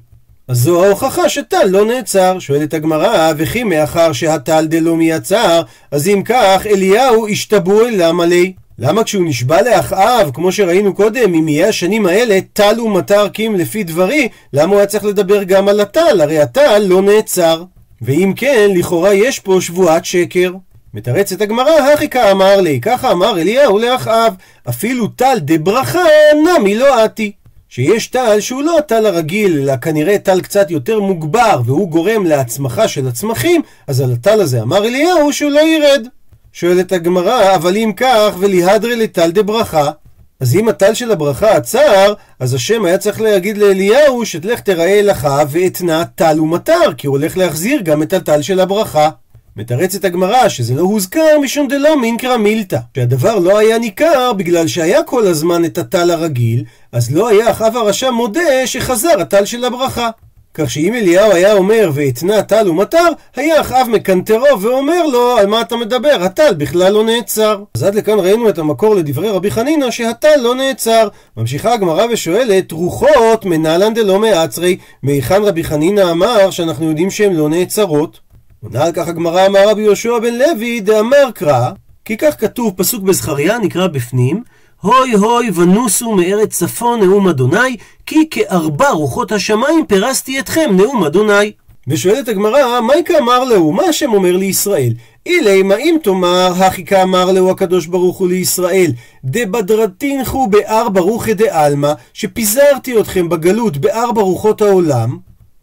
אז 0.48 0.58
זו 0.58 0.86
ההוכחה 0.86 1.30
שטל 1.30 1.66
לא 1.68 1.86
נעצר. 1.86 2.40
שואלת 2.40 2.74
הגמרא, 2.74 3.34
וכי 3.38 3.64
מאחר 3.64 4.14
שהטל 4.14 4.66
דלא 4.66 4.96
מייצר, 4.96 5.62
אז 5.92 6.08
אם 6.08 6.22
כך 6.26 6.68
אליהו 6.70 7.28
השתבו 7.28 7.86
אליו 7.86 8.14
מלא. 8.14 8.46
למה 8.80 9.04
כשהוא 9.04 9.26
נשבע 9.26 9.62
לאחאב, 9.62 10.32
כמו 10.34 10.52
שראינו 10.52 10.94
קודם, 10.94 11.34
אם 11.34 11.48
יהיה 11.48 11.68
השנים 11.68 12.06
האלה 12.06 12.40
טל 12.54 12.82
ומטר 12.82 13.28
קים 13.30 13.56
לפי 13.56 13.84
דברי, 13.84 14.30
למה 14.54 14.72
הוא 14.72 14.78
היה 14.78 14.88
צריך 14.88 15.06
לדבר 15.06 15.44
גם 15.44 15.68
על 15.68 15.80
הטל? 15.80 16.22
הרי 16.22 16.40
הטל 16.40 16.84
לא 16.88 17.02
נעצר. 17.02 17.64
ואם 18.02 18.34
כן, 18.36 18.70
לכאורה 18.76 19.14
יש 19.14 19.40
פה 19.40 19.58
שבועת 19.62 20.06
שקר. 20.06 20.52
מתרצת 20.94 21.42
הגמרא, 21.42 21.72
הכי 21.94 22.10
כאמר 22.10 22.62
לי, 22.62 22.82
ככה 22.82 23.12
אמר 23.12 23.40
אליהו 23.40 23.80
לאחאב, 23.80 24.34
אפילו 24.70 25.08
טל 25.08 25.38
דברכה 25.40 26.04
נמי 26.46 26.76
לא 26.76 27.04
עתי. 27.04 27.32
שיש 27.70 28.08
טל 28.08 28.40
שהוא 28.40 28.64
לא 28.64 28.78
הטל 28.78 29.06
הרגיל, 29.06 29.60
אלא 29.60 29.76
כנראה 29.78 30.18
טל 30.18 30.42
קצת 30.42 30.72
יותר 30.72 31.00
מוגבר, 31.00 31.62
והוא 31.66 31.90
גורם 31.90 32.26
להצמחה 32.26 32.88
של 32.88 33.08
הצמחים, 33.08 33.62
אז 33.88 34.02
על 34.02 34.12
הטל 34.14 34.42
הזה 34.42 34.62
אמר 34.62 34.86
אליהו 34.86 35.34
שהוא 35.34 35.52
לא 35.52 35.60
ירד. 35.60 36.08
שואלת 36.58 36.92
הגמרא, 36.92 37.56
אבל 37.56 37.78
אם 37.78 37.92
כך, 37.98 38.36
וליהדרי 38.40 38.96
לטל 38.96 39.32
דברכה, 39.32 39.92
אז 40.40 40.56
אם 40.56 40.70
הטל 40.70 40.94
של 40.94 41.12
הברכה 41.12 41.56
עצר, 41.56 42.14
אז 42.40 42.54
השם 42.54 42.86
היה 42.86 42.98
צריך 42.98 43.22
להגיד 43.22 43.58
לאליהו 43.58 44.26
שתלך 44.26 44.60
תראה 44.60 45.12
אחיו 45.12 45.48
ואתנה 45.52 46.06
טל 46.06 46.40
ומטר, 46.40 46.94
כי 46.98 47.08
הוא 47.08 47.18
הולך 47.18 47.38
להחזיר 47.38 47.82
גם 47.82 48.04
את 48.04 48.14
הטל 48.14 48.42
של 48.42 48.60
הברכה. 48.60 49.10
מתרצת 49.56 50.06
הגמרא 50.06 50.50
שזה 50.50 50.74
לא 50.76 50.82
הוזכר 50.82 51.40
משום 51.42 51.68
דלא 51.68 52.02
מינקרא 52.02 52.38
מילתא, 52.38 52.78
שהדבר 52.96 53.40
לא 53.40 53.58
היה 53.58 53.78
ניכר 53.78 54.34
בגלל 54.34 54.68
שהיה 54.68 55.04
כל 55.04 55.28
הזמן 55.28 55.66
את 55.66 55.78
הטל 55.78 56.12
הרגיל, 56.12 56.64
אז 56.92 57.16
לא 57.16 57.30
היה 57.30 57.52
אחאב 57.52 57.78
הרשע 57.78 58.12
מודה 58.12 58.68
שחזר 58.68 59.22
הטל 59.22 59.46
של 59.46 59.66
הברכה. 59.66 60.10
כך 60.58 60.70
שאם 60.70 60.94
אליהו 60.94 61.32
היה 61.32 61.54
אומר 61.54 61.92
ואתנה 61.94 62.42
טל 62.42 62.70
ומטר, 62.70 63.08
היה 63.36 63.62
אחאב 63.62 63.88
מקנטרו 63.90 64.62
ואומר 64.62 65.08
לו 65.08 65.38
על 65.38 65.48
מה 65.48 65.62
אתה 65.62 65.76
מדבר, 65.76 66.18
הטל 66.22 66.54
בכלל 66.54 66.94
לא 66.94 67.04
נעצר. 67.04 67.64
אז 67.76 67.84
עד 67.84 67.96
לכאן 67.96 68.20
ראינו 68.20 68.50
את 68.50 68.58
המקור 68.58 68.96
לדברי 68.96 69.30
רבי 69.30 69.52
חנינא 69.52 69.92
שהטל 69.92 70.36
לא 70.42 70.56
נעצר. 70.56 71.08
ממשיכה 71.38 71.74
הגמרא 71.74 72.06
ושואלת, 72.12 72.72
רוחות 72.72 73.46
מנהלן 73.46 73.94
דלא 73.94 74.20
מעצרי, 74.20 74.78
מהיכן 75.04 75.44
רבי 75.44 75.64
חנינא 75.64 76.12
אמר 76.12 76.52
שאנחנו 76.52 76.90
יודעים 76.90 77.12
שהן 77.12 77.34
לא 77.34 77.50
נעצרות? 77.50 78.20
עונה 78.64 78.84
על 78.84 78.92
כך 78.92 79.08
הגמרא 79.08 79.46
אמר 79.46 79.70
רבי 79.70 79.82
יהושע 79.82 80.20
בן 80.20 80.34
לוי 80.34 80.80
דאמר 80.80 81.32
קרא, 81.34 81.70
כי 82.06 82.18
כך 82.18 82.42
כתוב 82.42 82.74
פסוק 82.78 83.04
בזכריה 83.04 83.60
נקרא 83.60 83.88
בפנים 83.88 84.44
הוי 84.86 85.14
הוי 85.14 85.52
ונוסו 85.54 86.12
מארץ 86.12 86.50
צפון 86.50 87.00
נאום 87.00 87.28
אדוני, 87.28 87.78
כי 88.06 88.30
כארבע 88.30 88.90
רוחות 88.90 89.32
השמיים 89.32 89.86
פרסתי 89.88 90.40
אתכם 90.40 90.72
נאום 90.78 91.04
אדוני. 91.04 91.52
ושואלת 91.88 92.28
הגמרא, 92.28 92.82
מהי 92.82 93.04
כאמר 93.06 93.44
להו? 93.44 93.72
מה 93.72 93.84
השם 93.84 94.14
אומר 94.14 94.38
לישראל? 94.38 94.94
אילי 95.26 95.64
מה 95.64 95.76
אם 95.76 95.96
תאמר, 96.04 96.54
הכי 96.64 96.86
כאמר 96.86 97.32
להו 97.32 97.52
הקדוש 97.52 97.86
ברוך 97.86 98.18
הוא 98.18 98.28
לישראל, 98.28 98.92
דבדרתינכו 99.24 100.48
בארבע 100.48 101.02
רוחי 101.02 101.34
דעלמא, 101.34 101.94
שפיזרתי 102.14 103.00
אתכם 103.00 103.30
בגלות 103.30 103.78
בארבע 103.78 104.22
רוחות 104.22 104.62
העולם, 104.62 105.18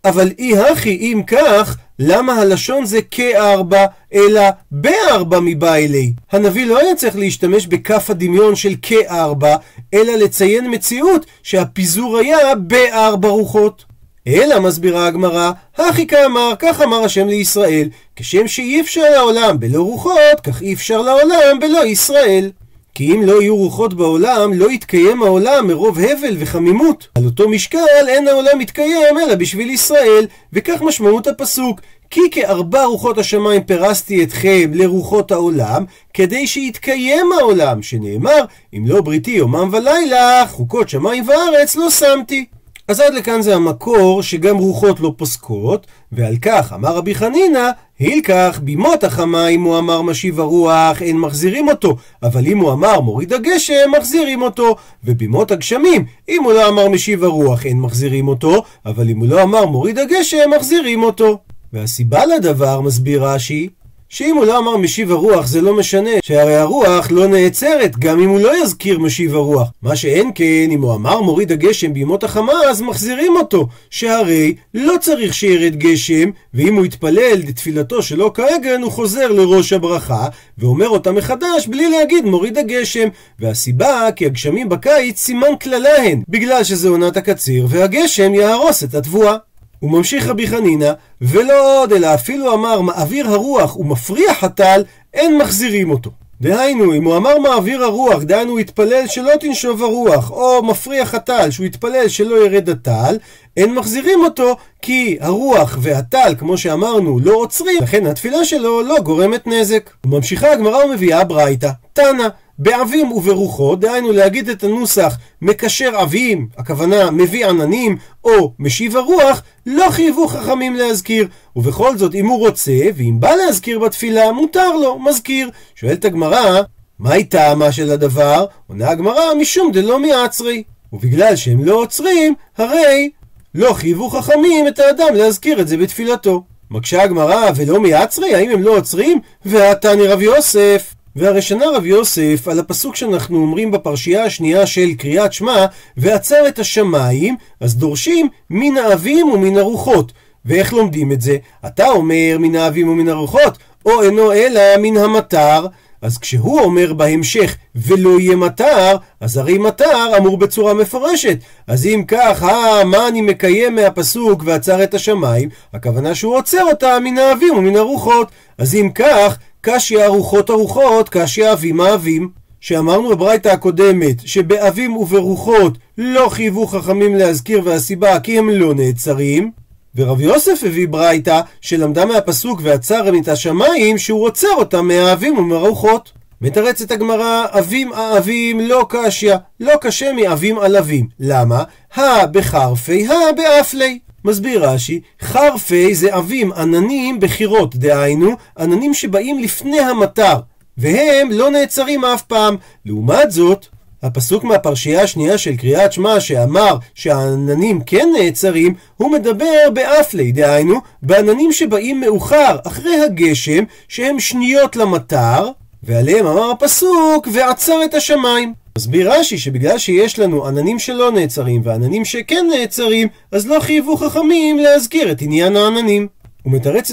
אבל 0.04 0.30
אי 0.38 0.58
הכי 0.58 0.90
אם 0.90 1.22
כך, 1.26 1.76
למה 2.04 2.40
הלשון 2.40 2.85
זה 2.85 3.02
כארבע, 3.11 3.87
אלא 4.14 4.42
בארבע 4.71 5.40
מבעילי? 5.40 6.12
הנביא 6.32 6.66
לא 6.66 6.78
היה 6.78 6.94
צריך 6.94 7.16
להשתמש 7.16 7.66
בכף 7.66 8.11
הדמיון 8.11 8.56
של 8.56 8.75
כארבע, 8.82 9.56
אלא 9.94 10.12
לציין 10.12 10.75
מציאות 10.75 11.26
שהפיזור 11.42 12.18
היה 12.18 12.54
בארבע 12.54 13.28
רוחות. 13.28 13.85
אלא 14.26 14.61
מסבירה 14.61 15.06
הגמרא, 15.06 15.50
הכי 15.76 16.06
כאמר, 16.06 16.52
כך 16.59 16.80
אמר 16.80 17.04
השם 17.04 17.26
לישראל, 17.26 17.88
כשם 18.16 18.49
שאי 18.49 18.80
אפשר 18.80 19.11
לעולם 19.11 19.61
בלא 19.61 19.82
רוחות, 19.82 20.40
כך 20.42 20.62
אי 20.62 20.75
אפשר 20.75 21.02
לעולם 21.02 21.59
בלא 21.61 21.85
ישראל. 21.85 22.50
כי 22.94 23.14
אם 23.14 23.22
לא 23.22 23.42
יהיו 23.42 23.56
רוחות 23.56 23.94
בעולם, 23.94 24.52
לא 24.52 24.70
יתקיים 24.70 25.22
העולם 25.22 25.66
מרוב 25.66 25.99
הבל 25.99 26.37
וחמימות. 26.38 27.08
על 27.14 27.25
אותו 27.25 27.49
משקל 27.49 28.08
אין 28.08 28.28
העולם 28.28 28.58
מתקיים 28.58 29.18
אלא 29.18 29.34
בשביל 29.34 29.70
ישראל, 29.70 30.26
וכך 30.52 30.82
משמעות 30.82 31.26
הפסוק. 31.26 31.80
כי 32.11 32.20
כארבע 32.30 32.84
רוחות 32.84 33.18
השמיים 33.18 33.62
פרסתי 33.64 34.25
אתכם 34.25 34.70
לרוחות 34.75 35.32
העולם, 35.32 35.84
כדי 36.14 36.46
שיתקיים 36.46 37.32
העולם, 37.40 37.82
שנאמר, 37.82 38.44
אם 38.75 38.84
לא 38.87 39.00
בריתי 39.00 39.30
יומם 39.30 39.68
ולילה, 39.72 40.44
חוקות 40.49 40.88
שמיים 40.88 41.28
וארץ 41.28 41.76
לא 41.76 41.90
שמתי. 41.90 42.44
אז 42.92 43.00
עד 43.00 43.14
לכאן 43.14 43.42
זה 43.42 43.54
המקור 43.54 44.22
שגם 44.22 44.56
רוחות 44.56 45.00
לא 45.00 45.14
פוסקות, 45.16 45.87
ועל 46.12 46.37
כך 46.37 46.72
אמר 46.72 46.96
רבי 46.96 47.14
חנינא, 47.14 47.70
הילקח 47.99 48.61
בימות 48.64 49.04
החמה 49.04 49.49
אם 49.49 49.62
הוא 49.62 49.78
אמר 49.78 50.02
משיב 50.02 50.40
הרוח 50.40 51.02
אין 51.02 51.18
מחזירים 51.18 51.68
אותו, 51.68 51.96
אבל 52.22 52.46
אם 52.46 52.58
הוא 52.58 52.72
אמר 52.72 53.00
מוריד 53.00 53.32
הגשם 53.32 53.90
מחזירים 53.99 54.42
אותו, 54.42 54.76
ובימות 55.04 55.50
הגשמים 55.50 56.04
אם 56.28 56.42
הוא 56.42 56.52
לא 56.52 56.68
אמר 56.68 56.88
משיב 56.88 57.25
הרוח 57.25 57.66
אין 57.66 57.80
מחזירים 57.80 58.28
אותו, 58.28 58.62
אבל 58.87 59.11
אם 59.11 59.18
הוא 59.18 59.28
לא 59.28 59.42
אמר 59.42 59.66
מוריד 59.66 59.99
הגשם 59.99 60.50
מחזירים 60.56 61.02
אותו. 61.02 61.38
והסיבה 61.72 62.26
לדבר, 62.26 62.80
מסביר 62.80 63.25
רש"י, 63.25 63.68
שאם 64.12 64.37
הוא 64.37 64.45
לא 64.45 64.59
אמר 64.59 64.76
משיב 64.76 65.11
הרוח 65.11 65.47
זה 65.47 65.61
לא 65.61 65.76
משנה, 65.76 66.11
שהרי 66.23 66.57
הרוח 66.57 67.11
לא 67.11 67.26
נעצרת 67.26 67.99
גם 67.99 68.21
אם 68.21 68.28
הוא 68.28 68.40
לא 68.40 68.62
יזכיר 68.62 68.99
משיב 68.99 69.35
הרוח. 69.35 69.69
מה 69.83 69.97
שאין 69.97 70.31
כן, 70.35 70.69
אם 70.71 70.83
הוא 70.83 70.95
אמר 70.95 71.21
מוריד 71.21 71.52
הגשם 71.52 71.92
בימות 71.92 72.25
החמה, 72.25 72.52
אז 72.71 72.83
מחזירים 72.83 73.37
אותו, 73.37 73.66
שהרי 73.90 74.54
לא 74.75 74.95
צריך 75.00 75.35
שירד 75.35 75.76
גשם, 75.76 76.31
ואם 76.54 76.75
הוא 76.75 76.87
יתפלל 76.87 77.38
לתפילתו 77.49 78.02
שלא 78.02 78.31
כהגן, 78.35 78.83
הוא 78.83 78.92
חוזר 78.92 79.33
לראש 79.33 79.73
הברכה, 79.73 80.26
ואומר 80.59 80.88
אותה 80.88 81.12
מחדש 81.12 81.66
בלי 81.66 81.90
להגיד 81.90 82.25
מוריד 82.25 82.59
הגשם. 82.59 83.09
והסיבה, 83.38 84.09
כי 84.16 84.26
הגשמים 84.26 84.69
בקיץ 84.69 85.21
סימן 85.21 85.57
קללה 85.61 85.97
הן, 85.97 86.23
בגלל 86.28 86.64
שזה 86.64 86.88
עונת 86.88 87.16
הקציר, 87.16 87.66
והגשם 87.71 88.35
יהרוס 88.35 88.85
את 88.85 88.95
התבואה. 88.95 89.37
הוא 89.82 89.90
ממשיך 89.90 90.26
רבי 90.26 90.46
חנינא, 90.46 90.92
ולא 91.20 91.82
עוד, 91.82 91.92
אלא 91.92 92.14
אפילו 92.14 92.54
אמר 92.54 92.80
מעביר 92.80 93.28
הרוח 93.28 93.76
ומפריח 93.76 94.44
הטל, 94.44 94.82
אין 95.14 95.38
מחזירים 95.38 95.90
אותו. 95.90 96.10
דהיינו, 96.40 96.94
אם 96.94 97.04
הוא 97.04 97.16
אמר 97.16 97.38
מעביר 97.38 97.84
הרוח, 97.84 98.22
דהיינו 98.22 98.50
הוא 98.50 98.58
התפלל 98.58 99.06
שלא 99.06 99.32
תנשוב 99.40 99.82
הרוח, 99.82 100.30
או 100.30 100.62
מפריח 100.62 101.14
הטל, 101.14 101.50
שהוא 101.50 101.66
התפלל 101.66 102.08
שלא 102.08 102.46
ירד 102.46 102.68
הטל, 102.68 103.18
אין 103.56 103.74
מחזירים 103.74 104.18
אותו, 104.24 104.56
כי 104.82 105.16
הרוח 105.20 105.78
והטל, 105.80 106.34
כמו 106.38 106.58
שאמרנו, 106.58 107.18
לא 107.20 107.34
עוצרים, 107.34 107.82
לכן 107.82 108.06
התפילה 108.06 108.44
שלו 108.44 108.82
לא 108.82 108.96
גורמת 109.02 109.46
נזק. 109.46 109.90
וממשיכה 110.04 110.52
הגמרא 110.52 110.84
ומביאה 110.84 111.24
ברייתא, 111.24 111.70
תנא, 111.92 112.28
באבים 112.59 113.12
וברוחות, 113.12 113.80
דהיינו 113.80 114.12
להגיד 114.12 114.49
את 114.49 114.64
הנוסח 114.64 115.18
מקשר 115.42 115.90
אבים, 116.02 116.49
הכוונה 116.59 117.11
מביא 117.11 117.47
עננים, 117.47 117.97
או 118.25 118.52
משיב 118.59 118.97
הרוח, 118.97 119.42
לא 119.66 119.90
חייבו 119.90 120.28
חכמים 120.28 120.76
להזכיר. 120.76 121.28
ובכל 121.56 121.99
זאת, 121.99 122.14
אם 122.14 122.26
הוא 122.26 122.38
רוצה, 122.38 122.73
ואם 122.97 123.16
בא 123.21 123.35
להזכיר 123.35 123.78
בתפילה, 123.78 124.32
מותר 124.32 124.76
לו, 124.76 124.99
מזכיר. 124.99 125.50
שואלת 125.75 126.04
הגמרא, 126.04 126.61
מהי 126.99 127.25
טעמה 127.25 127.73
של 127.73 127.90
הדבר? 127.90 128.47
עונה 128.68 128.90
הגמרא, 128.90 129.35
משום 129.40 129.73
דלא 129.73 129.99
מעצרי. 129.99 130.62
ובגלל 130.92 131.37
שהם 131.37 131.64
לא 131.64 131.75
עוצרים, 131.75 132.35
הרי 132.59 133.11
לא 133.54 133.73
חייבו 133.73 134.11
חכמים 134.11 134.68
את 134.68 134.78
האדם 134.78 135.14
להזכיר 135.14 135.61
את 135.61 135.68
זה 135.68 135.76
בתפילתו. 135.76 136.42
מקשה 136.71 137.02
הגמרא, 137.02 137.50
ולא 137.56 137.80
מעצרי? 137.80 138.35
האם 138.35 138.50
הם 138.50 138.62
לא 138.62 138.76
עוצרים? 138.76 139.21
ועתני 139.44 140.06
רב 140.06 140.23
יוסף. 140.23 140.94
והרשנה 141.16 141.64
רב 141.75 141.87
יוסף 141.87 142.49
על 142.49 142.59
הפסוק 142.59 142.97
שאנחנו 142.97 143.37
אומרים 143.37 143.71
בפרשייה 143.71 144.25
השנייה 144.25 144.66
של 144.66 144.95
קריאת 144.99 145.33
שמע, 145.33 145.66
ועצר 145.97 146.49
את 146.49 146.59
השמיים, 146.59 147.37
אז 147.61 147.76
דורשים 147.76 148.28
מן 148.50 148.76
האבים 148.76 149.28
ומן 149.28 149.59
הרוחות. 149.59 150.12
ואיך 150.45 150.73
לומדים 150.73 151.12
את 151.12 151.21
זה? 151.21 151.37
אתה 151.66 151.88
אומר 151.88 152.37
מן 152.38 152.57
האבים 152.57 152.88
ומן 152.88 153.09
הרוחות, 153.09 153.59
או 153.87 154.02
אינו 154.02 154.33
אלא 154.33 154.61
מן 154.78 154.97
המטר. 154.97 155.66
אז 156.02 156.19
כשהוא 156.19 156.61
אומר 156.61 156.92
בהמשך 156.92 157.57
ולא 157.75 158.21
יהיה 158.21 158.37
מטר, 158.37 158.97
אז 159.21 159.37
הרי 159.37 159.59
מטר 159.59 160.16
אמור 160.19 160.38
בצורה 160.38 160.75
מפורשת. 160.75 161.38
אז 161.66 161.87
אם 161.87 162.04
כך, 162.09 162.42
אה, 162.42 162.85
מה 162.85 163.09
אני 163.09 163.21
מקיים 163.21 163.75
מהפסוק 163.75 164.42
ועצר 164.47 164.83
את 164.83 164.95
השמיים? 164.95 165.49
הכוונה 165.73 166.14
שהוא 166.14 166.37
עוצר 166.37 166.62
אותה 166.62 166.99
מן 167.00 167.19
האבים 167.19 167.54
ומן 167.54 167.76
הרוחות. 167.76 168.28
אז 168.59 168.75
אם 168.75 168.88
כך, 168.95 169.38
קשיא 169.64 170.04
ארוחות 170.04 170.50
ארוחות, 170.50 171.09
קשיא 171.09 171.52
אבים 171.52 171.81
האבים. 171.81 172.28
שאמרנו 172.61 173.09
בברייתא 173.09 173.49
הקודמת, 173.49 174.16
שבאבים 174.25 174.97
וברוחות 174.97 175.78
לא 175.99 176.28
חייבו 176.28 176.66
חכמים 176.66 177.16
להזכיר 177.16 177.61
והסיבה 177.64 178.21
כי 178.21 178.38
הם 178.38 178.50
לא 178.50 178.75
נעצרים, 178.75 179.50
ורב 179.97 180.21
יוסף 180.21 180.61
הביא 180.66 180.88
ברייתא 180.88 181.40
שלמדה 181.61 182.04
מהפסוק 182.04 182.61
ועצר 182.62 183.19
את 183.19 183.28
השמיים 183.28 183.99
שהוא 183.99 184.25
עוצר 184.25 184.54
אותם 184.57 184.88
מהאבים 184.88 185.38
ומהרוחות. 185.38 186.12
מתרצת 186.40 186.90
הגמרא, 186.90 187.45
אבים 187.50 187.92
האבים 187.92 188.61
לא 188.61 188.87
קשיא, 188.88 189.35
לא 189.61 189.73
קשה 189.81 190.12
מאבים 190.12 190.59
על 190.59 190.76
אבים. 190.76 191.07
למה? 191.21 191.62
הא 191.95 192.26
בחרפי, 192.26 193.07
הא 193.07 193.33
באפלי. 193.37 193.99
מסביר 194.24 194.68
רש"י, 194.68 195.00
חרפי 195.20 195.94
זה 195.94 196.16
אבים 196.16 196.52
עננים 196.52 197.20
בחירות, 197.20 197.76
דהיינו, 197.76 198.30
עננים 198.58 198.94
שבאים 198.94 199.38
לפני 199.38 199.80
המטר, 199.80 200.36
והם 200.78 201.30
לא 201.30 201.50
נעצרים 201.50 202.04
אף 202.04 202.22
פעם. 202.22 202.56
לעומת 202.84 203.30
זאת, 203.30 203.66
הפסוק 204.02 204.44
מהפרשייה 204.44 205.02
השנייה 205.02 205.38
של 205.38 205.56
קריאת 205.56 205.92
שמע 205.92 206.20
שאמר 206.20 206.76
שהעננים 206.94 207.80
כן 207.86 208.08
נעצרים, 208.18 208.74
הוא 208.96 209.10
מדבר 209.10 209.70
באפלי, 209.74 210.32
דהיינו, 210.32 210.80
בעננים 211.02 211.52
שבאים 211.52 212.00
מאוחר, 212.00 212.56
אחרי 212.66 213.00
הגשם, 213.00 213.64
שהם 213.88 214.20
שניות 214.20 214.76
למטר, 214.76 215.48
ועליהם 215.82 216.26
אמר 216.26 216.50
הפסוק, 216.50 217.28
ועצר 217.32 217.84
את 217.84 217.94
השמיים. 217.94 218.62
מסביר 218.78 219.12
רש"י 219.12 219.38
שבגלל 219.38 219.78
שיש 219.78 220.18
לנו 220.18 220.46
עננים 220.46 220.78
שלא 220.78 221.12
נעצרים 221.12 221.60
ועננים 221.64 222.04
שכן 222.04 222.46
נעצרים, 222.50 223.08
אז 223.32 223.46
לא 223.46 223.60
חייבו 223.60 223.96
חכמים 223.96 224.58
להזכיר 224.58 225.12
את 225.12 225.22
עניין 225.22 225.56
העננים. 225.56 226.08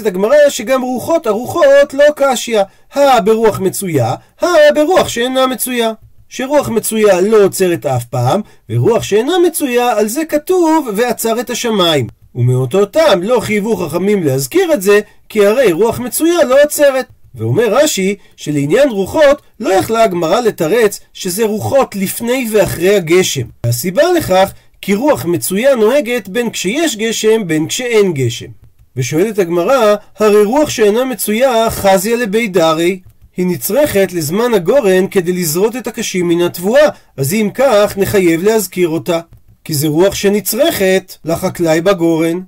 את 0.00 0.06
הגמרא 0.06 0.34
שגם 0.48 0.82
רוחות 0.82 1.26
הרוחות 1.26 1.94
לא 1.94 2.04
קשיא, 2.16 2.60
הא 2.92 3.20
ברוח 3.20 3.60
מצויה, 3.60 4.14
הא 4.40 4.72
ברוח 4.74 5.08
שאינה 5.08 5.46
מצויה. 5.46 5.92
שרוח 6.28 6.68
מצויה 6.68 7.20
לא 7.20 7.44
עוצרת 7.44 7.86
אף 7.86 8.04
פעם, 8.04 8.40
ורוח 8.70 9.02
שאינה 9.02 9.32
מצויה, 9.46 9.98
על 9.98 10.08
זה 10.08 10.24
כתוב 10.24 10.88
ועצר 10.96 11.40
את 11.40 11.50
השמיים. 11.50 12.06
ומאותו 12.34 12.86
טעם 12.86 13.22
לא 13.22 13.40
חייבו 13.40 13.76
חכמים 13.76 14.22
להזכיר 14.22 14.72
את 14.72 14.82
זה, 14.82 15.00
כי 15.28 15.46
הרי 15.46 15.72
רוח 15.72 16.00
מצויה 16.00 16.44
לא 16.44 16.62
עוצרת. 16.62 17.06
ואומר 17.34 17.74
רש"י 17.74 18.16
שלעניין 18.36 18.88
רוחות 18.88 19.42
לא 19.60 19.74
יכלה 19.74 20.02
הגמרא 20.04 20.40
לתרץ 20.40 21.00
שזה 21.12 21.44
רוחות 21.44 21.96
לפני 21.96 22.48
ואחרי 22.52 22.96
הגשם. 22.96 23.46
והסיבה 23.66 24.02
לכך 24.16 24.52
כי 24.80 24.94
רוח 24.94 25.24
מצויה 25.24 25.74
נוהגת 25.74 26.28
בין 26.28 26.50
כשיש 26.50 26.96
גשם 26.96 27.46
בין 27.46 27.68
כשאין 27.68 28.12
גשם. 28.12 28.48
ושואלת 28.96 29.38
הגמרא, 29.38 29.94
הרי 30.18 30.44
רוח 30.44 30.70
שאינה 30.70 31.04
מצויה 31.04 31.70
חזיה 31.70 32.16
לבידרי, 32.16 33.00
היא 33.36 33.46
נצרכת 33.46 34.12
לזמן 34.12 34.54
הגורן 34.54 35.08
כדי 35.08 35.32
לזרות 35.32 35.76
את 35.76 35.86
הקשים 35.86 36.28
מן 36.28 36.40
התבואה, 36.40 36.88
אז 37.16 37.34
אם 37.34 37.48
כך 37.54 37.94
נחייב 37.96 38.42
להזכיר 38.42 38.88
אותה. 38.88 39.20
כי 39.64 39.74
זה 39.74 39.88
רוח 39.88 40.14
שנצרכת 40.14 41.16
לחקלאי 41.24 41.80
בגורן. 41.80 42.40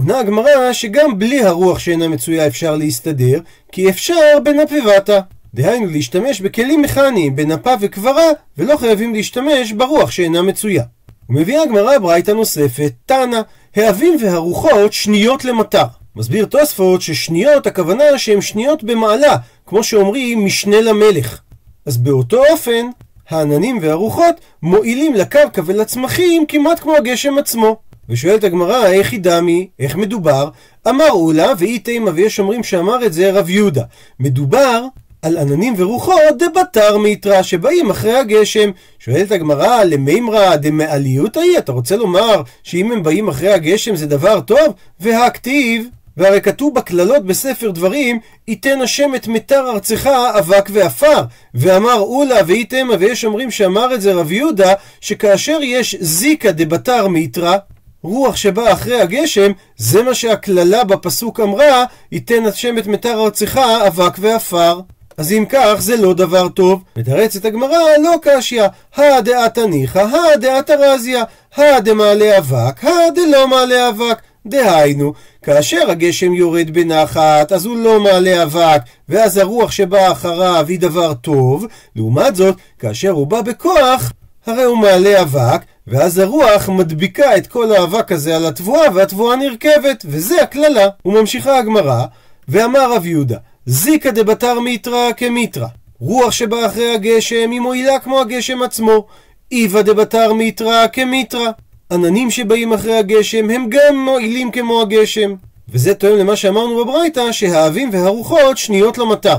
עונה 0.00 0.18
הגמרא 0.18 0.72
שגם 0.72 1.18
בלי 1.18 1.44
הרוח 1.44 1.78
שאינה 1.78 2.08
מצויה 2.08 2.46
אפשר 2.46 2.76
להסתדר, 2.76 3.40
כי 3.72 3.90
אפשר 3.90 4.38
בנפה 4.42 4.74
ובטה. 4.84 5.20
דהיינו 5.54 5.86
להשתמש 5.86 6.40
בכלים 6.40 6.82
מכניים 6.82 7.36
בנפה 7.36 7.74
וכברה, 7.80 8.26
ולא 8.58 8.76
חייבים 8.76 9.14
להשתמש 9.14 9.72
ברוח 9.72 10.10
שאינה 10.10 10.42
מצויה. 10.42 10.84
ומביאה 11.28 11.62
הגמרא 11.62 11.98
ברייתא 11.98 12.30
נוספת, 12.30 12.92
תנא, 13.06 13.40
האבים 13.76 14.16
והרוחות 14.20 14.92
שניות 14.92 15.44
למטר. 15.44 15.84
מסביר 16.16 16.44
תוספות 16.44 17.02
ששניות 17.02 17.66
הכוונה 17.66 18.18
שהן 18.18 18.40
שניות 18.40 18.84
במעלה, 18.84 19.36
כמו 19.66 19.82
שאומרים 19.82 20.44
משנה 20.44 20.80
למלך. 20.80 21.40
אז 21.86 21.98
באותו 21.98 22.42
אופן, 22.50 22.86
העננים 23.28 23.78
והרוחות 23.82 24.34
מועילים 24.62 25.14
לקרקע 25.14 25.62
ולצמחים 25.64 26.46
כמעט 26.46 26.80
כמו 26.80 26.96
הגשם 26.96 27.38
עצמו. 27.38 27.89
ושואלת 28.10 28.44
הגמרא, 28.44 28.86
איך 28.86 29.12
היא 29.12 29.20
דמי? 29.20 29.68
איך 29.78 29.96
מדובר? 29.96 30.48
אמר 30.88 31.10
אולה, 31.10 31.52
ואי 31.58 31.78
תימא, 31.78 32.10
ויש 32.14 32.38
אומרים 32.40 32.62
שאמר 32.62 33.06
את 33.06 33.12
זה 33.12 33.32
רב 33.32 33.50
יהודה. 33.50 33.82
מדובר 34.20 34.84
על 35.22 35.38
עננים 35.38 35.74
ורוחות 35.76 36.38
דבתר 36.38 36.98
מיתרא, 36.98 37.42
שבאים 37.42 37.90
אחרי 37.90 38.18
הגשם. 38.18 38.70
שואלת 38.98 39.32
הגמרא, 39.32 39.84
למימרא 39.84 40.56
דמעליותא 40.56 41.40
אתה 41.58 41.72
רוצה 41.72 41.96
לומר 41.96 42.42
שאם 42.62 42.92
הם 42.92 43.02
באים 43.02 43.28
אחרי 43.28 43.52
הגשם 43.52 43.96
זה 43.96 44.06
דבר 44.06 44.40
טוב? 44.40 44.74
והכתיב 45.00 45.86
והרי 46.16 46.40
כתוב 46.40 46.74
בקללות 46.74 47.24
בספר 47.24 47.70
דברים, 47.70 48.18
ייתן 48.48 48.80
השם 48.80 49.14
את 49.14 49.28
מיתר 49.28 49.70
ארצך 49.70 50.06
אבק 50.38 50.68
ועפר. 50.72 51.22
ואמר 51.54 51.98
אולה 51.98 52.40
ואיתמה, 52.46 52.94
ויש 52.98 53.24
אומרים 53.24 53.50
שאמר 53.50 53.94
את 53.94 54.00
זה 54.00 54.12
רב 54.12 54.32
יהודה, 54.32 54.72
שכאשר 55.00 55.58
יש 55.62 55.96
זיקה 56.00 56.52
דבתר 56.52 57.08
מיתרא, 57.08 57.56
רוח 58.02 58.36
שבאה 58.36 58.72
אחרי 58.72 59.00
הגשם, 59.00 59.52
זה 59.76 60.02
מה 60.02 60.14
שהקללה 60.14 60.84
בפסוק 60.84 61.40
אמרה, 61.40 61.84
ייתן 62.12 62.46
השם 62.46 62.78
את 62.78 62.86
מיתר 62.86 63.24
ארצך 63.24 63.60
אבק 63.86 64.16
ועפר. 64.18 64.80
אז 65.16 65.32
אם 65.32 65.44
כך, 65.48 65.74
זה 65.78 65.96
לא 65.96 66.14
דבר 66.14 66.48
טוב. 66.48 66.82
מתרצת 66.96 67.44
הגמרא, 67.44 67.78
לא 68.02 68.14
קשיא, 68.22 68.64
הא 68.94 69.20
דעתא 69.20 69.60
ניחא, 69.60 69.98
הא 69.98 70.36
דעתא 70.36 70.72
רזיא, 70.72 71.22
הא 71.56 71.80
דמעלה 71.80 72.38
אבק, 72.38 72.84
הא 72.84 73.10
דלא 73.14 73.48
מעלה 73.48 73.88
אבק. 73.88 74.18
דהיינו, 74.46 75.12
כאשר 75.42 75.90
הגשם 75.90 76.34
יורד 76.34 76.70
בנחת, 76.70 77.52
אז 77.52 77.66
הוא 77.66 77.76
לא 77.76 78.00
מעלה 78.00 78.42
אבק, 78.42 78.82
ואז 79.08 79.36
הרוח 79.36 79.70
שבאה 79.70 80.12
אחריו 80.12 80.64
היא 80.68 80.80
דבר 80.80 81.14
טוב. 81.14 81.66
לעומת 81.96 82.36
זאת, 82.36 82.56
כאשר 82.78 83.10
הוא 83.10 83.26
בא 83.26 83.40
בכוח, 83.40 84.12
הרי 84.46 84.62
הוא 84.62 84.78
מעלה 84.78 85.22
אבק, 85.22 85.62
ואז 85.86 86.18
הרוח 86.18 86.68
מדביקה 86.68 87.36
את 87.36 87.46
כל 87.46 87.72
האבק 87.72 88.12
הזה 88.12 88.36
על 88.36 88.46
התבואה, 88.46 88.94
והתבואה 88.94 89.36
נרכבת, 89.36 90.04
וזה 90.08 90.42
הקללה. 90.42 90.88
וממשיכה 91.04 91.58
הגמרא, 91.58 92.04
ואמר 92.48 92.92
רב 92.92 93.06
יהודה, 93.06 93.36
זיקא 93.66 94.10
דבתר 94.10 94.60
מיתרא 94.60 95.12
כמיתרא. 95.16 95.66
רוח 96.00 96.30
שבאה 96.30 96.66
אחרי 96.66 96.94
הגשם 96.94 97.50
היא 97.50 97.60
מועילה 97.60 97.98
כמו 97.98 98.20
הגשם 98.20 98.62
עצמו. 98.62 99.06
איבא 99.52 99.82
דבתר 99.82 100.32
מיתרא 100.32 100.86
כמיתרא. 100.92 101.50
עננים 101.92 102.30
שבאים 102.30 102.72
אחרי 102.72 102.98
הגשם 102.98 103.50
הם 103.50 103.66
גם 103.68 103.96
מועילים 103.96 104.50
כמו 104.50 104.82
הגשם. 104.82 105.34
וזה 105.68 105.94
תואם 105.94 106.16
למה 106.16 106.36
שאמרנו 106.36 106.84
בברייתא, 106.84 107.32
שהאבים 107.32 107.90
והרוחות 107.92 108.58
שניות 108.58 108.98
למטר. 108.98 109.36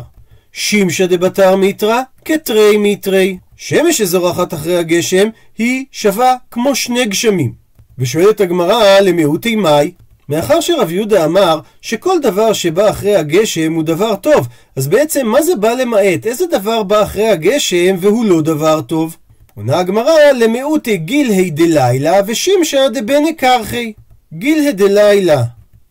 שימשה 0.51 1.07
דבתר 1.07 1.55
מיתרא 1.55 2.01
כתרי 2.25 2.77
מיתרי. 2.77 3.37
שמש 3.63 3.97
שזורחת 3.97 4.53
אחרי 4.53 4.77
הגשם 4.77 5.27
היא 5.57 5.85
שווה 5.91 6.35
כמו 6.51 6.75
שני 6.75 7.05
גשמים. 7.05 7.53
ושואלת 7.97 8.41
הגמרא 8.41 8.99
למיעוטי 8.99 9.55
מאי, 9.55 9.91
מאחר 10.29 10.59
שרב 10.59 10.91
יהודה 10.91 11.25
אמר 11.25 11.59
שכל 11.81 12.19
דבר 12.21 12.53
שבא 12.53 12.89
אחרי 12.89 13.15
הגשם 13.15 13.73
הוא 13.73 13.83
דבר 13.83 14.15
טוב, 14.15 14.47
אז 14.75 14.87
בעצם 14.87 15.27
מה 15.27 15.41
זה 15.41 15.55
בא 15.55 15.69
למעט? 15.69 16.25
איזה 16.25 16.45
דבר 16.51 16.83
בא 16.83 17.03
אחרי 17.03 17.29
הגשם 17.29 17.95
והוא 17.99 18.25
לא 18.25 18.41
דבר 18.41 18.81
טוב? 18.81 19.17
עונה 19.55 19.79
הגמרא 19.79 20.31
למיעוטי 20.35 20.97
גילהי 20.97 21.49
דלילה 21.49 22.13
ושמשה 22.27 22.89
דבני 22.93 23.33
קרחי. 23.33 23.93
גילהי 24.33 24.71
דלילה 24.71 25.43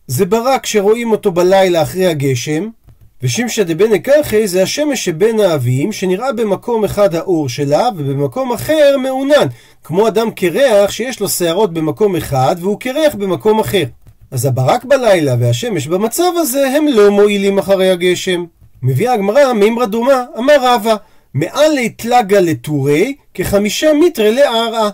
זה 0.07 0.25
ברק 0.25 0.65
שרואים 0.65 1.11
אותו 1.11 1.31
בלילה 1.31 1.81
אחרי 1.81 2.05
הגשם, 2.05 2.69
ושמשא 3.23 3.63
דבן 3.63 3.97
קרחי 3.97 4.47
זה 4.47 4.63
השמש 4.63 5.05
שבין 5.05 5.39
האבים, 5.39 5.91
שנראה 5.91 6.33
במקום 6.33 6.85
אחד 6.85 7.15
האור 7.15 7.49
שלה, 7.49 7.89
ובמקום 7.97 8.53
אחר 8.53 8.95
מעונן, 9.03 9.47
כמו 9.83 10.07
אדם 10.07 10.31
קרח 10.31 10.91
שיש 10.91 11.19
לו 11.19 11.29
שערות 11.29 11.73
במקום 11.73 12.15
אחד, 12.15 12.55
והוא 12.59 12.79
קרח 12.79 13.15
במקום 13.15 13.59
אחר. 13.59 13.83
אז 14.31 14.45
הברק 14.45 14.85
בלילה 14.85 15.35
והשמש 15.39 15.87
במצב 15.87 16.31
הזה 16.37 16.67
הם 16.67 16.87
לא 16.87 17.11
מועילים 17.11 17.59
אחרי 17.59 17.89
הגשם. 17.89 18.45
מביאה 18.83 19.13
הגמרא 19.13 19.53
מימרא 19.53 19.85
דומה, 19.85 20.23
אמר 20.37 20.55
רבא, 20.61 20.95
מעל 21.33 21.71
תלגה 21.97 22.39
לטורי, 22.39 23.15
כחמישה 23.33 23.93
מיטרי 23.93 24.31
לערעה. 24.31 24.89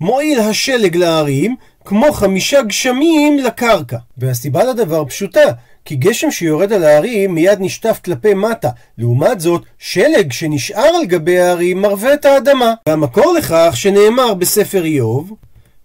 מועיל 0.00 0.40
השלג 0.40 0.96
להרים, 0.96 1.56
כמו 1.84 2.12
חמישה 2.12 2.62
גשמים 2.62 3.38
לקרקע. 3.38 3.96
והסיבה 4.18 4.64
לדבר 4.64 5.04
פשוטה, 5.04 5.44
כי 5.84 5.96
גשם 5.96 6.30
שיורד 6.30 6.72
על 6.72 6.84
ההרים 6.84 7.34
מיד 7.34 7.58
נשטף 7.60 8.00
כלפי 8.04 8.34
מטה. 8.34 8.68
לעומת 8.98 9.40
זאת, 9.40 9.62
שלג 9.78 10.32
שנשאר 10.32 10.90
על 11.00 11.06
גבי 11.06 11.38
ההרים 11.38 11.82
מרווה 11.82 12.14
את 12.14 12.24
האדמה. 12.24 12.74
והמקור 12.88 13.34
לכך 13.38 13.72
שנאמר 13.74 14.34
בספר 14.34 14.84
איוב, 14.84 15.34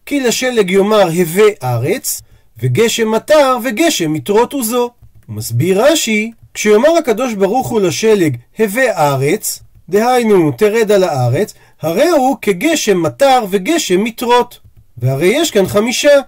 כי 0.06 0.20
לשלג 0.20 0.72
יאמר 0.72 1.08
הווה 1.08 1.46
ארץ, 1.64 2.22
וגשם 2.62 3.12
מטר 3.12 3.58
וגשם 3.64 4.16
יתרות 4.16 4.54
עוזו. 4.54 4.90
מסביר 5.30 5.86
רש"י, 5.86 6.32
כשיאמר 6.54 6.98
הקדוש 6.98 7.34
ברוך 7.34 7.68
הוא 7.68 7.82
לשלג 7.82 8.38
הווה 8.60 9.08
ארץ, 9.08 9.60
דהיינו 9.90 10.52
תרד 10.52 10.92
על 10.92 11.04
הארץ, 11.04 11.54
הרי 11.82 12.08
הוא 12.08 12.38
כגשם 12.42 13.02
מטר 13.02 13.46
וגשם 13.50 14.08
יתרות. 14.08 14.60
והרי 14.98 15.28
יש 15.28 15.52
כאן 15.52 15.68
חמישה, 15.68 16.20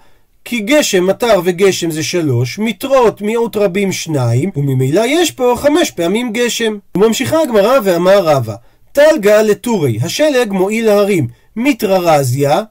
כי 0.50 0.60
גשם, 0.60 1.08
מטר 1.08 1.40
וגשם 1.44 1.92
זה 1.92 2.04
שלוש, 2.04 2.60
מטרות 2.60 3.22
מיעוט 3.22 3.58
רבים 3.58 3.92
שניים, 3.92 4.50
וממילא 4.56 5.02
יש 5.06 5.32
פה 5.32 5.54
חמש 5.58 5.92
פעמים 5.92 6.34
גשם. 6.34 6.78
וממשיכה 6.96 7.42
הגמרא 7.42 7.80
ואמר 7.84 8.20
רבא, 8.24 8.56
טלגה 8.92 9.42
לטורי, 9.42 9.98
השלג 10.02 10.52
מועיל 10.52 10.86
להרים, 10.86 11.28
מיטרא 11.56 11.98
רזיה, 11.98 12.62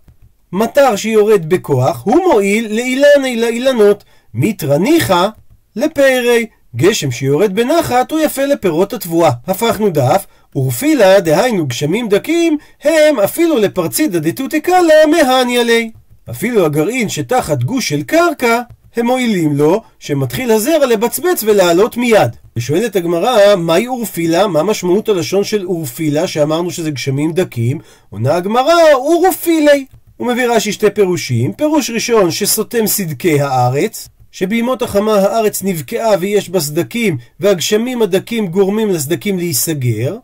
מטר 0.52 0.96
שיורד 0.96 1.48
בכוח, 1.48 2.02
הוא 2.04 2.16
מועיל 2.32 2.74
לאילני 2.74 3.36
לאילנות, 3.36 4.04
מיטרא 4.34 4.78
ניחא 4.78 5.28
לפרי, 5.76 6.46
גשם 6.76 7.10
שיורד 7.10 7.54
בנחת 7.54 8.10
הוא 8.10 8.20
יפה 8.20 8.44
לפירות 8.44 8.92
התבואה. 8.92 9.30
הפכנו 9.46 9.90
דף, 9.90 10.26
ורפילה, 10.56 11.20
דהיינו 11.20 11.66
גשמים 11.66 12.08
דקים, 12.08 12.58
הם 12.84 13.20
אפילו 13.20 13.58
לפרצידא 13.58 14.18
דתותיקלה 14.18 15.06
מהניה 15.10 15.62
ליה. 15.64 15.88
אפילו 16.30 16.64
הגרעין 16.66 17.08
שתחת 17.08 17.62
גוש 17.62 17.88
של 17.88 18.02
קרקע, 18.02 18.60
הם 18.96 19.06
מועילים 19.06 19.56
לו, 19.56 19.82
שמתחיל 19.98 20.50
הזרע 20.50 20.86
לבצבץ 20.86 21.42
ולעלות 21.42 21.96
מיד. 21.96 22.36
ושואלת 22.56 22.96
הגמרא, 22.96 23.56
מהי 23.56 23.86
אורפילה? 23.86 24.46
מה 24.46 24.62
משמעות 24.62 25.08
הלשון 25.08 25.44
של 25.44 25.66
אורפילה, 25.66 26.26
שאמרנו 26.26 26.70
שזה 26.70 26.90
גשמים 26.90 27.32
דקים? 27.32 27.78
עונה 28.10 28.34
הגמרא, 28.34 28.92
אורופילי. 28.94 29.86
הוא 30.16 30.28
מביא 30.28 30.46
רש"י 30.46 30.72
שתי 30.72 30.90
פירושים. 30.90 31.52
פירוש 31.52 31.90
ראשון, 31.90 32.30
שסותם 32.30 32.86
סדקי 32.86 33.40
הארץ, 33.40 34.08
שבימות 34.32 34.82
החמה 34.82 35.14
הארץ 35.14 35.62
נבקעה 35.62 36.10
ויש 36.20 36.50
בה 36.50 36.60
סדקים, 36.60 37.16
והגשמים 37.40 38.02
הדקים 38.02 38.46
גורמים 38.46 38.90
לסדקים 38.90 39.38
להיסגר. 39.38 40.16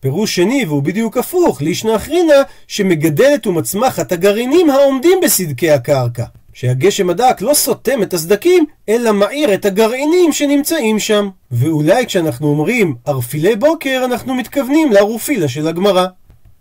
פירוש 0.00 0.36
שני, 0.36 0.64
והוא 0.68 0.82
בדיוק 0.82 1.16
הפוך, 1.16 1.62
לישנא 1.62 1.96
אחרינא, 1.96 2.34
שמגדלת 2.68 3.46
ומצמחת 3.46 4.12
הגרעינים 4.12 4.70
העומדים 4.70 5.18
בסדקי 5.22 5.70
הקרקע. 5.70 6.24
שהגשם 6.52 7.10
הדק 7.10 7.36
לא 7.40 7.54
סותם 7.54 8.02
את 8.02 8.14
הסדקים, 8.14 8.64
אלא 8.88 9.12
מעיר 9.12 9.54
את 9.54 9.64
הגרעינים 9.64 10.32
שנמצאים 10.32 10.98
שם. 10.98 11.28
ואולי 11.50 12.06
כשאנחנו 12.06 12.48
אומרים 12.48 12.94
ערפילי 13.04 13.56
בוקר, 13.56 14.02
אנחנו 14.04 14.34
מתכוונים 14.34 14.92
לערופילה 14.92 15.48
של 15.48 15.68
הגמרא. 15.68 16.06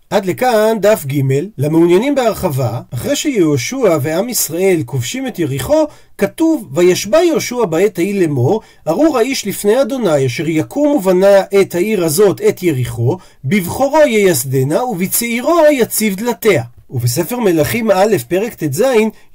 עד 0.09 0.25
לכאן 0.25 0.77
דף 0.81 1.05
ג' 1.05 1.21
למעוניינים 1.57 2.15
בהרחבה, 2.15 2.81
אחרי 2.93 3.15
שיהושע 3.15 3.97
ועם 4.01 4.29
ישראל 4.29 4.83
כובשים 4.85 5.27
את 5.27 5.39
יריחו, 5.39 5.87
כתוב 6.17 6.69
וישבע 6.73 7.23
יהושע 7.23 7.65
בעת 7.65 7.97
ההיא 7.97 8.21
לאמור, 8.21 8.61
ארור 8.87 9.17
האיש 9.17 9.47
לפני 9.47 9.81
אדוני 9.81 10.25
אשר 10.25 10.47
יקום 10.47 10.87
ובנה 10.87 11.41
את 11.61 11.75
העיר 11.75 12.05
הזאת, 12.05 12.41
את 12.41 12.63
יריחו, 12.63 13.17
בבכורו 13.45 13.99
ייסדנה 13.99 14.83
ובצעירו 14.83 15.59
יציב 15.71 16.15
דלתיה. 16.15 16.63
ובספר 16.89 17.39
מלכים 17.39 17.91
א', 17.91 18.15
פרק 18.27 18.53
ט"ז, 18.53 18.83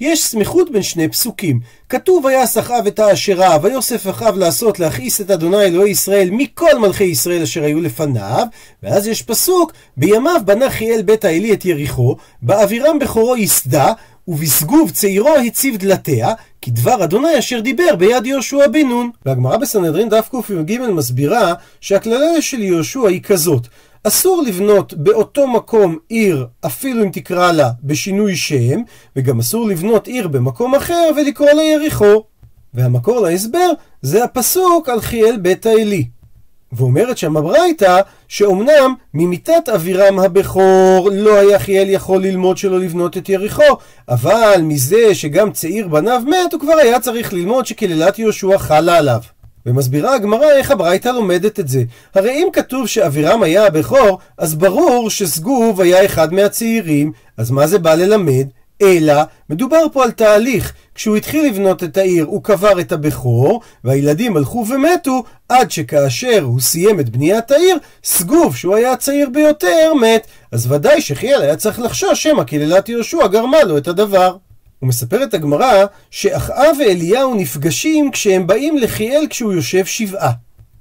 יש 0.01 0.25
סמיכות 0.25 0.71
בין 0.71 0.83
שני 0.83 1.09
פסוקים. 1.09 1.61
כתוב 1.89 2.25
ויעש 2.25 2.57
אחאב 2.57 2.87
את 2.87 2.99
האשרה, 2.99 3.57
ויוסף 3.63 4.09
אחאב 4.11 4.37
לעשות 4.37 4.81
להכעיס 4.81 5.21
את 5.21 5.31
אדוני 5.31 5.63
אלוהי 5.63 5.91
ישראל 5.91 6.29
מכל 6.33 6.79
מלכי 6.79 7.05
ישראל 7.05 7.43
אשר 7.43 7.65
היו 7.65 7.81
לפניו, 7.81 8.47
ואז 8.83 9.07
יש 9.07 9.23
פסוק, 9.23 9.73
בימיו 9.97 10.41
בנה 10.45 10.71
חיאל 10.71 11.03
בית 11.03 11.25
האלי 11.25 11.53
את 11.53 11.65
יריחו, 11.65 12.17
באווירם 12.43 12.99
בכורו 12.99 13.37
יסדה, 13.37 13.93
ובסגוב 14.29 14.91
צעירו 14.91 15.35
הציב 15.47 15.77
דלתיה, 15.77 16.33
כדבר 16.63 17.05
אדוני 17.05 17.39
אשר 17.39 17.61
דיבר 17.61 17.97
ביד 17.99 18.27
יהושע 18.27 18.67
בן 18.67 18.89
נון. 18.89 19.11
והגמרא 19.27 19.57
בסנהדרין 19.57 20.09
דף 20.09 20.29
ק"ג 20.33 20.79
מסבירה 20.93 21.55
שהכללה 21.81 22.43
של 22.43 22.63
יהושע 22.63 23.09
היא 23.09 23.23
כזאת 23.23 23.67
אסור 24.07 24.43
לבנות 24.43 24.95
באותו 24.95 25.47
מקום 25.47 25.99
עיר, 26.09 26.47
אפילו 26.67 27.05
אם 27.05 27.09
תקרא 27.13 27.53
לה 27.53 27.71
בשינוי 27.83 28.37
שם, 28.37 28.83
וגם 29.17 29.39
אסור 29.39 29.69
לבנות 29.69 30.07
עיר 30.07 30.29
במקום 30.29 30.75
אחר 30.75 31.11
ולקרוא 31.17 31.51
לה 31.51 31.63
יריחו. 31.63 32.25
והמקור 32.75 33.21
להסבר 33.21 33.71
זה 34.03 34.25
הפסוק 34.25 34.89
על 34.89 35.01
חיאל 35.01 35.37
בית 35.37 35.67
האלי. 35.67 36.07
ואומרת 36.73 37.19
שם 37.19 37.37
הברייתא, 37.37 38.01
שאומנם 38.29 38.95
ממיתת 39.15 39.69
אבירם 39.75 40.19
הבכור 40.19 41.11
לא 41.13 41.39
היה 41.39 41.59
חיאל 41.59 41.91
יכול 41.91 42.23
ללמוד 42.23 42.57
שלא 42.57 42.81
לבנות 42.81 43.17
את 43.17 43.29
יריחו, 43.29 43.63
אבל 44.09 44.61
מזה 44.63 45.15
שגם 45.15 45.53
צעיר 45.53 45.89
בניו 45.89 46.23
מת, 46.27 46.53
הוא 46.53 46.61
כבר 46.61 46.75
היה 46.83 47.01
צריך 47.01 47.33
ללמוד 47.33 47.67
שקללת 47.67 48.19
יהושע 48.19 48.59
חלה 48.59 48.99
עליו. 48.99 49.21
ומסבירה 49.67 50.15
הגמרא 50.15 50.51
איך 50.51 50.71
הברייתא 50.71 51.09
לומדת 51.09 51.61
את 51.61 51.69
זה. 51.69 51.83
הרי 52.15 52.31
אם 52.31 52.49
כתוב 52.53 52.87
שאבירם 52.87 53.43
היה 53.43 53.67
הבכור, 53.67 54.19
אז 54.39 54.55
ברור 54.55 55.11
שסגוב 55.11 55.81
היה 55.81 56.05
אחד 56.05 56.33
מהצעירים, 56.33 57.13
אז 57.37 57.51
מה 57.51 57.67
זה 57.67 57.79
בא 57.79 57.95
ללמד? 57.95 58.47
אלא 58.83 59.15
מדובר 59.51 59.87
פה 59.93 60.05
על 60.05 60.11
תהליך. 60.11 60.73
כשהוא 60.95 61.17
התחיל 61.17 61.47
לבנות 61.47 61.85
את 61.85 61.97
העיר 61.97 62.25
הוא 62.25 62.43
קבר 62.43 62.81
את 62.81 62.93
הבכור, 62.93 63.61
והילדים 63.85 64.37
הלכו 64.37 64.65
ומתו, 64.69 65.23
עד 65.49 65.71
שכאשר 65.71 66.41
הוא 66.43 66.61
סיים 66.61 67.01
את 67.01 67.09
בניית 67.09 67.51
העיר, 67.51 67.79
סגוב, 68.05 68.57
שהוא 68.57 68.77
היה 68.77 68.93
הצעיר 68.93 69.29
ביותר, 69.33 69.95
מת. 69.95 70.27
אז 70.53 70.73
ודאי 70.73 71.01
שחיאל 71.01 71.43
היה 71.43 71.57
צריך 71.57 71.81
לחשוש 71.81 72.23
שמא 72.23 72.45
קללת 72.45 72.89
יהושע 72.89 73.27
גרמה 73.27 73.63
לו 73.63 73.79
את 73.79 73.89
הדבר. 73.89 74.37
ומספרת 74.85 75.35
הגמרא 75.35 75.85
שאחאב 76.11 76.77
ואליהו 76.81 77.35
נפגשים 77.35 78.11
כשהם 78.11 78.47
באים 78.47 78.79
לחיאל 78.79 79.27
כשהוא 79.31 79.53
יושב 79.53 79.85
שבעה. 79.85 80.31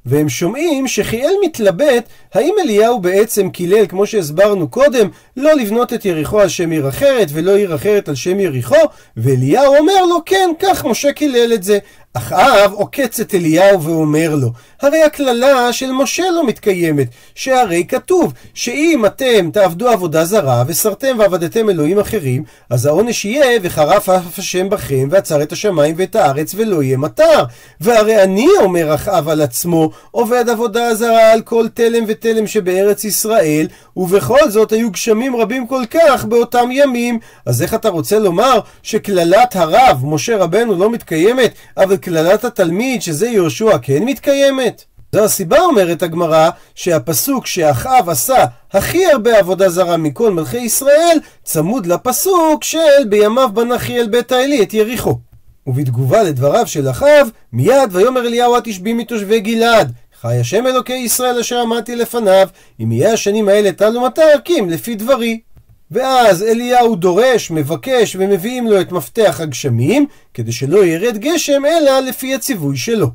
והם 0.05 0.29
שומעים 0.29 0.87
שחיאל 0.87 1.33
מתלבט 1.45 2.09
האם 2.33 2.53
אליהו 2.63 2.99
בעצם 2.99 3.49
קילל, 3.49 3.87
כמו 3.87 4.07
שהסברנו 4.07 4.67
קודם, 4.67 5.09
לא 5.37 5.53
לבנות 5.53 5.93
את 5.93 6.05
יריחו 6.05 6.39
על 6.39 6.49
שם 6.49 6.71
עיר 6.71 6.89
אחרת 6.89 7.27
ולא 7.33 7.55
עיר 7.55 7.75
אחרת 7.75 8.09
על 8.09 8.15
שם 8.15 8.39
יריחו, 8.39 8.75
ואליהו 9.17 9.75
אומר 9.75 10.05
לו, 10.05 10.25
כן, 10.25 10.49
כך 10.59 10.85
משה 10.85 11.11
קילל 11.11 11.53
את 11.53 11.63
זה. 11.63 11.79
אחאב 12.17 12.73
עוקץ 12.73 13.19
את 13.19 13.35
אליהו 13.35 13.83
ואומר 13.83 14.35
לו, 14.35 14.49
הרי 14.81 15.03
הקללה 15.03 15.73
של 15.73 15.91
משה 15.91 16.23
לא 16.35 16.47
מתקיימת, 16.47 17.07
שהרי 17.35 17.85
כתוב 17.87 18.33
שאם 18.53 19.05
אתם 19.05 19.49
תעבדו 19.53 19.89
עבודה 19.89 20.25
זרה 20.25 20.63
וסרתם 20.67 21.15
ועבדתם 21.19 21.69
אלוהים 21.69 21.99
אחרים, 21.99 22.43
אז 22.69 22.85
העונש 22.85 23.25
יהיה 23.25 23.59
וחרף 23.63 24.09
אף 24.09 24.39
השם 24.39 24.69
בכם 24.69 25.07
ועצר 25.11 25.41
את 25.41 25.51
השמיים 25.51 25.95
ואת 25.97 26.15
הארץ 26.15 26.53
ולא 26.57 26.83
יהיה 26.83 26.97
מטר. 26.97 27.43
והרי 27.81 28.23
אני 28.23 28.47
אומר 28.61 28.95
אחאב 28.95 29.29
על 29.29 29.41
עצמו, 29.41 29.89
עובד 30.11 30.49
עבודה 30.49 30.95
זרה 30.95 31.31
על 31.31 31.41
כל 31.41 31.67
תלם 31.73 32.03
ותלם 32.07 32.47
שבארץ 32.47 33.03
ישראל, 33.03 33.67
ובכל 33.97 34.49
זאת 34.49 34.71
היו 34.71 34.91
גשמים 34.91 35.35
רבים 35.35 35.67
כל 35.67 35.83
כך 35.89 36.25
באותם 36.25 36.69
ימים. 36.71 37.19
אז 37.45 37.61
איך 37.61 37.73
אתה 37.73 37.89
רוצה 37.89 38.19
לומר 38.19 38.59
שקללת 38.83 39.55
הרב, 39.55 40.01
משה 40.03 40.37
רבנו, 40.37 40.75
לא 40.75 40.91
מתקיימת, 40.91 41.53
אבל 41.77 41.97
קללת 42.03 42.45
התלמיד, 42.45 43.01
שזה 43.01 43.27
יהושע, 43.27 43.77
כן 43.81 44.03
מתקיימת? 44.03 44.83
זו 45.15 45.23
הסיבה, 45.23 45.59
אומרת 45.59 46.03
הגמרא, 46.03 46.49
שהפסוק 46.75 47.47
שאחאב 47.47 48.09
עשה 48.09 48.45
הכי 48.71 49.05
הרבה 49.05 49.39
עבודה 49.39 49.69
זרה 49.69 49.97
מכל 49.97 50.31
מלכי 50.31 50.57
ישראל, 50.57 51.17
צמוד 51.43 51.85
לפסוק 51.85 52.63
של 52.63 53.03
בימיו 53.09 53.49
בנה 53.53 53.79
חיאל 53.79 54.07
בית 54.07 54.31
האלי 54.31 54.63
את 54.63 54.73
יריחו. 54.73 55.17
ובתגובה 55.67 56.23
לדבריו 56.23 56.67
של 56.67 56.89
אחאב, 56.89 57.29
מיד 57.53 57.89
ויאמר 57.91 58.27
אליהו 58.27 58.57
התשבי 58.57 58.93
מתושבי 58.93 59.39
גלעד, 59.39 59.91
חי 60.21 60.37
השם 60.39 60.67
אלוקי 60.67 60.93
ישראל 60.93 61.39
אשר 61.39 61.59
עמדתי 61.59 61.95
לפניו, 61.95 62.47
אם 62.79 62.91
יהיה 62.91 63.13
השנים 63.13 63.49
האלה 63.49 63.71
טל 63.71 63.97
ומטר, 63.97 64.37
קים 64.43 64.69
לפי 64.69 64.95
דברי. 64.95 65.39
ואז 65.93 66.43
אליהו 66.43 66.95
דורש, 66.95 67.51
מבקש, 67.51 68.15
ומביאים 68.19 68.67
לו 68.67 68.81
את 68.81 68.91
מפתח 68.91 69.39
הגשמים, 69.43 70.05
כדי 70.33 70.51
שלא 70.51 70.85
ירד 70.85 71.17
גשם, 71.17 71.65
אלא 71.65 71.99
לפי 71.99 72.35
הציווי 72.35 72.77
שלו. 72.77 73.07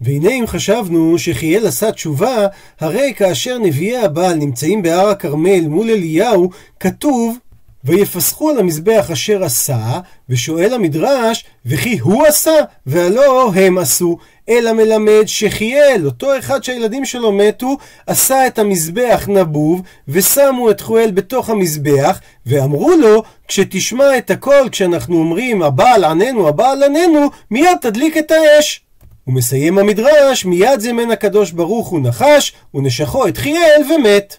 והנה 0.00 0.30
אם 0.30 0.46
חשבנו 0.46 1.18
שחיאל 1.18 1.66
עשה 1.66 1.92
תשובה, 1.92 2.46
הרי 2.80 3.12
כאשר 3.16 3.58
נביאי 3.58 3.96
הבעל 3.96 4.34
נמצאים 4.34 4.82
בהר 4.82 5.08
הכרמל 5.08 5.60
מול 5.60 5.90
אליהו, 5.90 6.50
כתוב 6.80 7.38
ויפסחו 7.84 8.50
על 8.50 8.58
המזבח 8.58 9.10
אשר 9.12 9.44
עשה, 9.44 10.00
ושואל 10.28 10.74
המדרש, 10.74 11.44
וכי 11.66 11.98
הוא 11.98 12.26
עשה, 12.26 12.54
והלא 12.86 13.52
הם 13.54 13.78
עשו, 13.78 14.18
אלא 14.48 14.72
מלמד 14.72 15.22
שחיאל, 15.26 16.02
אותו 16.06 16.38
אחד 16.38 16.64
שהילדים 16.64 17.04
שלו 17.04 17.32
מתו, 17.32 17.76
עשה 18.06 18.46
את 18.46 18.58
המזבח 18.58 19.24
נבוב, 19.28 19.82
ושמו 20.08 20.70
את 20.70 20.80
חואל 20.80 21.10
בתוך 21.10 21.50
המזבח, 21.50 22.20
ואמרו 22.46 22.90
לו, 22.90 23.22
כשתשמע 23.48 24.18
את 24.18 24.30
הכל, 24.30 24.68
כשאנחנו 24.72 25.16
אומרים, 25.16 25.62
הבעל 25.62 26.04
עננו, 26.04 26.48
הבעל 26.48 26.82
עננו, 26.82 27.30
מיד 27.50 27.76
תדליק 27.80 28.16
את 28.16 28.30
האש. 28.30 28.80
ומסיים 29.26 29.78
המדרש, 29.78 30.44
מיד 30.44 30.80
זמן 30.80 31.10
הקדוש 31.10 31.50
ברוך 31.50 31.88
הוא 31.88 32.00
נחש, 32.02 32.52
ונשכו 32.74 33.28
את 33.28 33.36
חיאל 33.36 33.82
ומת. 33.90 34.36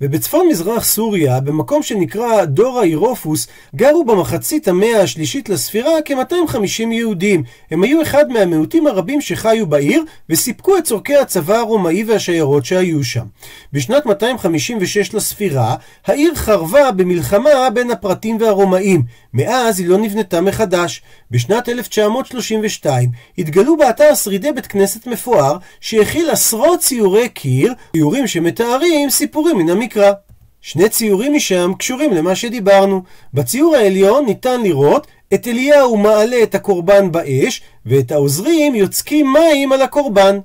ובצפון 0.00 0.48
מזרח 0.48 0.84
סוריה, 0.84 1.40
במקום 1.40 1.82
שנקרא 1.82 2.44
דור 2.44 2.80
האירופוס, 2.80 3.46
גרו 3.76 4.04
במחצית 4.04 4.68
המאה 4.68 5.00
השלישית 5.00 5.48
לספירה 5.48 5.92
כ-250 6.04 6.92
יהודים. 6.92 7.42
הם 7.70 7.82
היו 7.82 8.02
אחד 8.02 8.28
מהמיעוטים 8.28 8.86
הרבים 8.86 9.20
שחיו 9.20 9.66
בעיר, 9.66 10.04
וסיפקו 10.30 10.78
את 10.78 10.84
צורכי 10.84 11.16
הצבא 11.16 11.56
הרומאי 11.56 12.04
והשיירות 12.04 12.64
שהיו 12.64 13.04
שם. 13.04 13.24
בשנת 13.72 14.06
256 14.06 15.14
לספירה, 15.14 15.74
העיר 16.06 16.34
חרבה 16.34 16.90
במלחמה 16.92 17.70
בין 17.74 17.90
הפרטים 17.90 18.36
והרומאים. 18.40 19.02
מאז 19.34 19.80
היא 19.80 19.88
לא 19.88 19.98
נבנתה 19.98 20.40
מחדש. 20.40 21.02
בשנת 21.30 21.68
1932 21.68 23.10
התגלו 23.38 23.76
באתר 23.76 24.14
שרידי 24.14 24.52
בית 24.52 24.66
כנסת 24.66 25.06
מפואר, 25.06 25.56
שהכיל 25.80 26.30
עשרות 26.30 26.80
ציורי 26.80 27.28
קיר, 27.28 27.74
ציורים 27.92 28.26
שמתארים 28.26 29.10
סיפורים 29.10 29.58
מן 29.58 29.70
המקרא. 29.84 30.12
שני 30.60 30.88
ציורים 30.88 31.34
משם 31.34 31.72
קשורים 31.78 32.12
למה 32.12 32.34
שדיברנו. 32.34 33.02
בציור 33.34 33.76
העליון 33.76 34.26
ניתן 34.26 34.62
לראות 34.62 35.06
את 35.34 35.48
אליהו 35.48 35.96
מעלה 35.96 36.42
את 36.42 36.54
הקורבן 36.54 37.12
באש, 37.12 37.62
ואת 37.86 38.12
העוזרים 38.12 38.74
יוצקים 38.74 39.32
מים 39.32 39.72
על 39.72 39.82
הקורבן. 39.82 40.38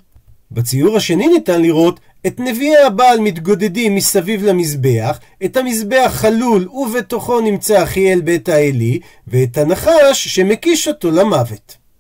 בציור 0.52 0.98
השני 0.98 1.28
ניתן 1.28 1.62
לראות 1.62 2.00
את 2.28 2.40
נביאי 2.40 2.78
הבעל 2.78 3.20
מתגודדים 3.20 3.96
מסביב 3.96 4.44
למזבח, 4.44 5.20
את 5.46 5.58
המזבח 5.58 6.12
חלול 6.16 6.70
ובתוכו 6.70 7.42
נמצא 7.42 7.84
אחיאל 7.84 8.22
בית 8.22 8.50
האלי, 8.50 9.00
ואת 9.28 9.58
הנחש 9.58 10.28
שמקיש 10.28 10.88
אותו 10.88 11.12
למוות. 11.12 11.79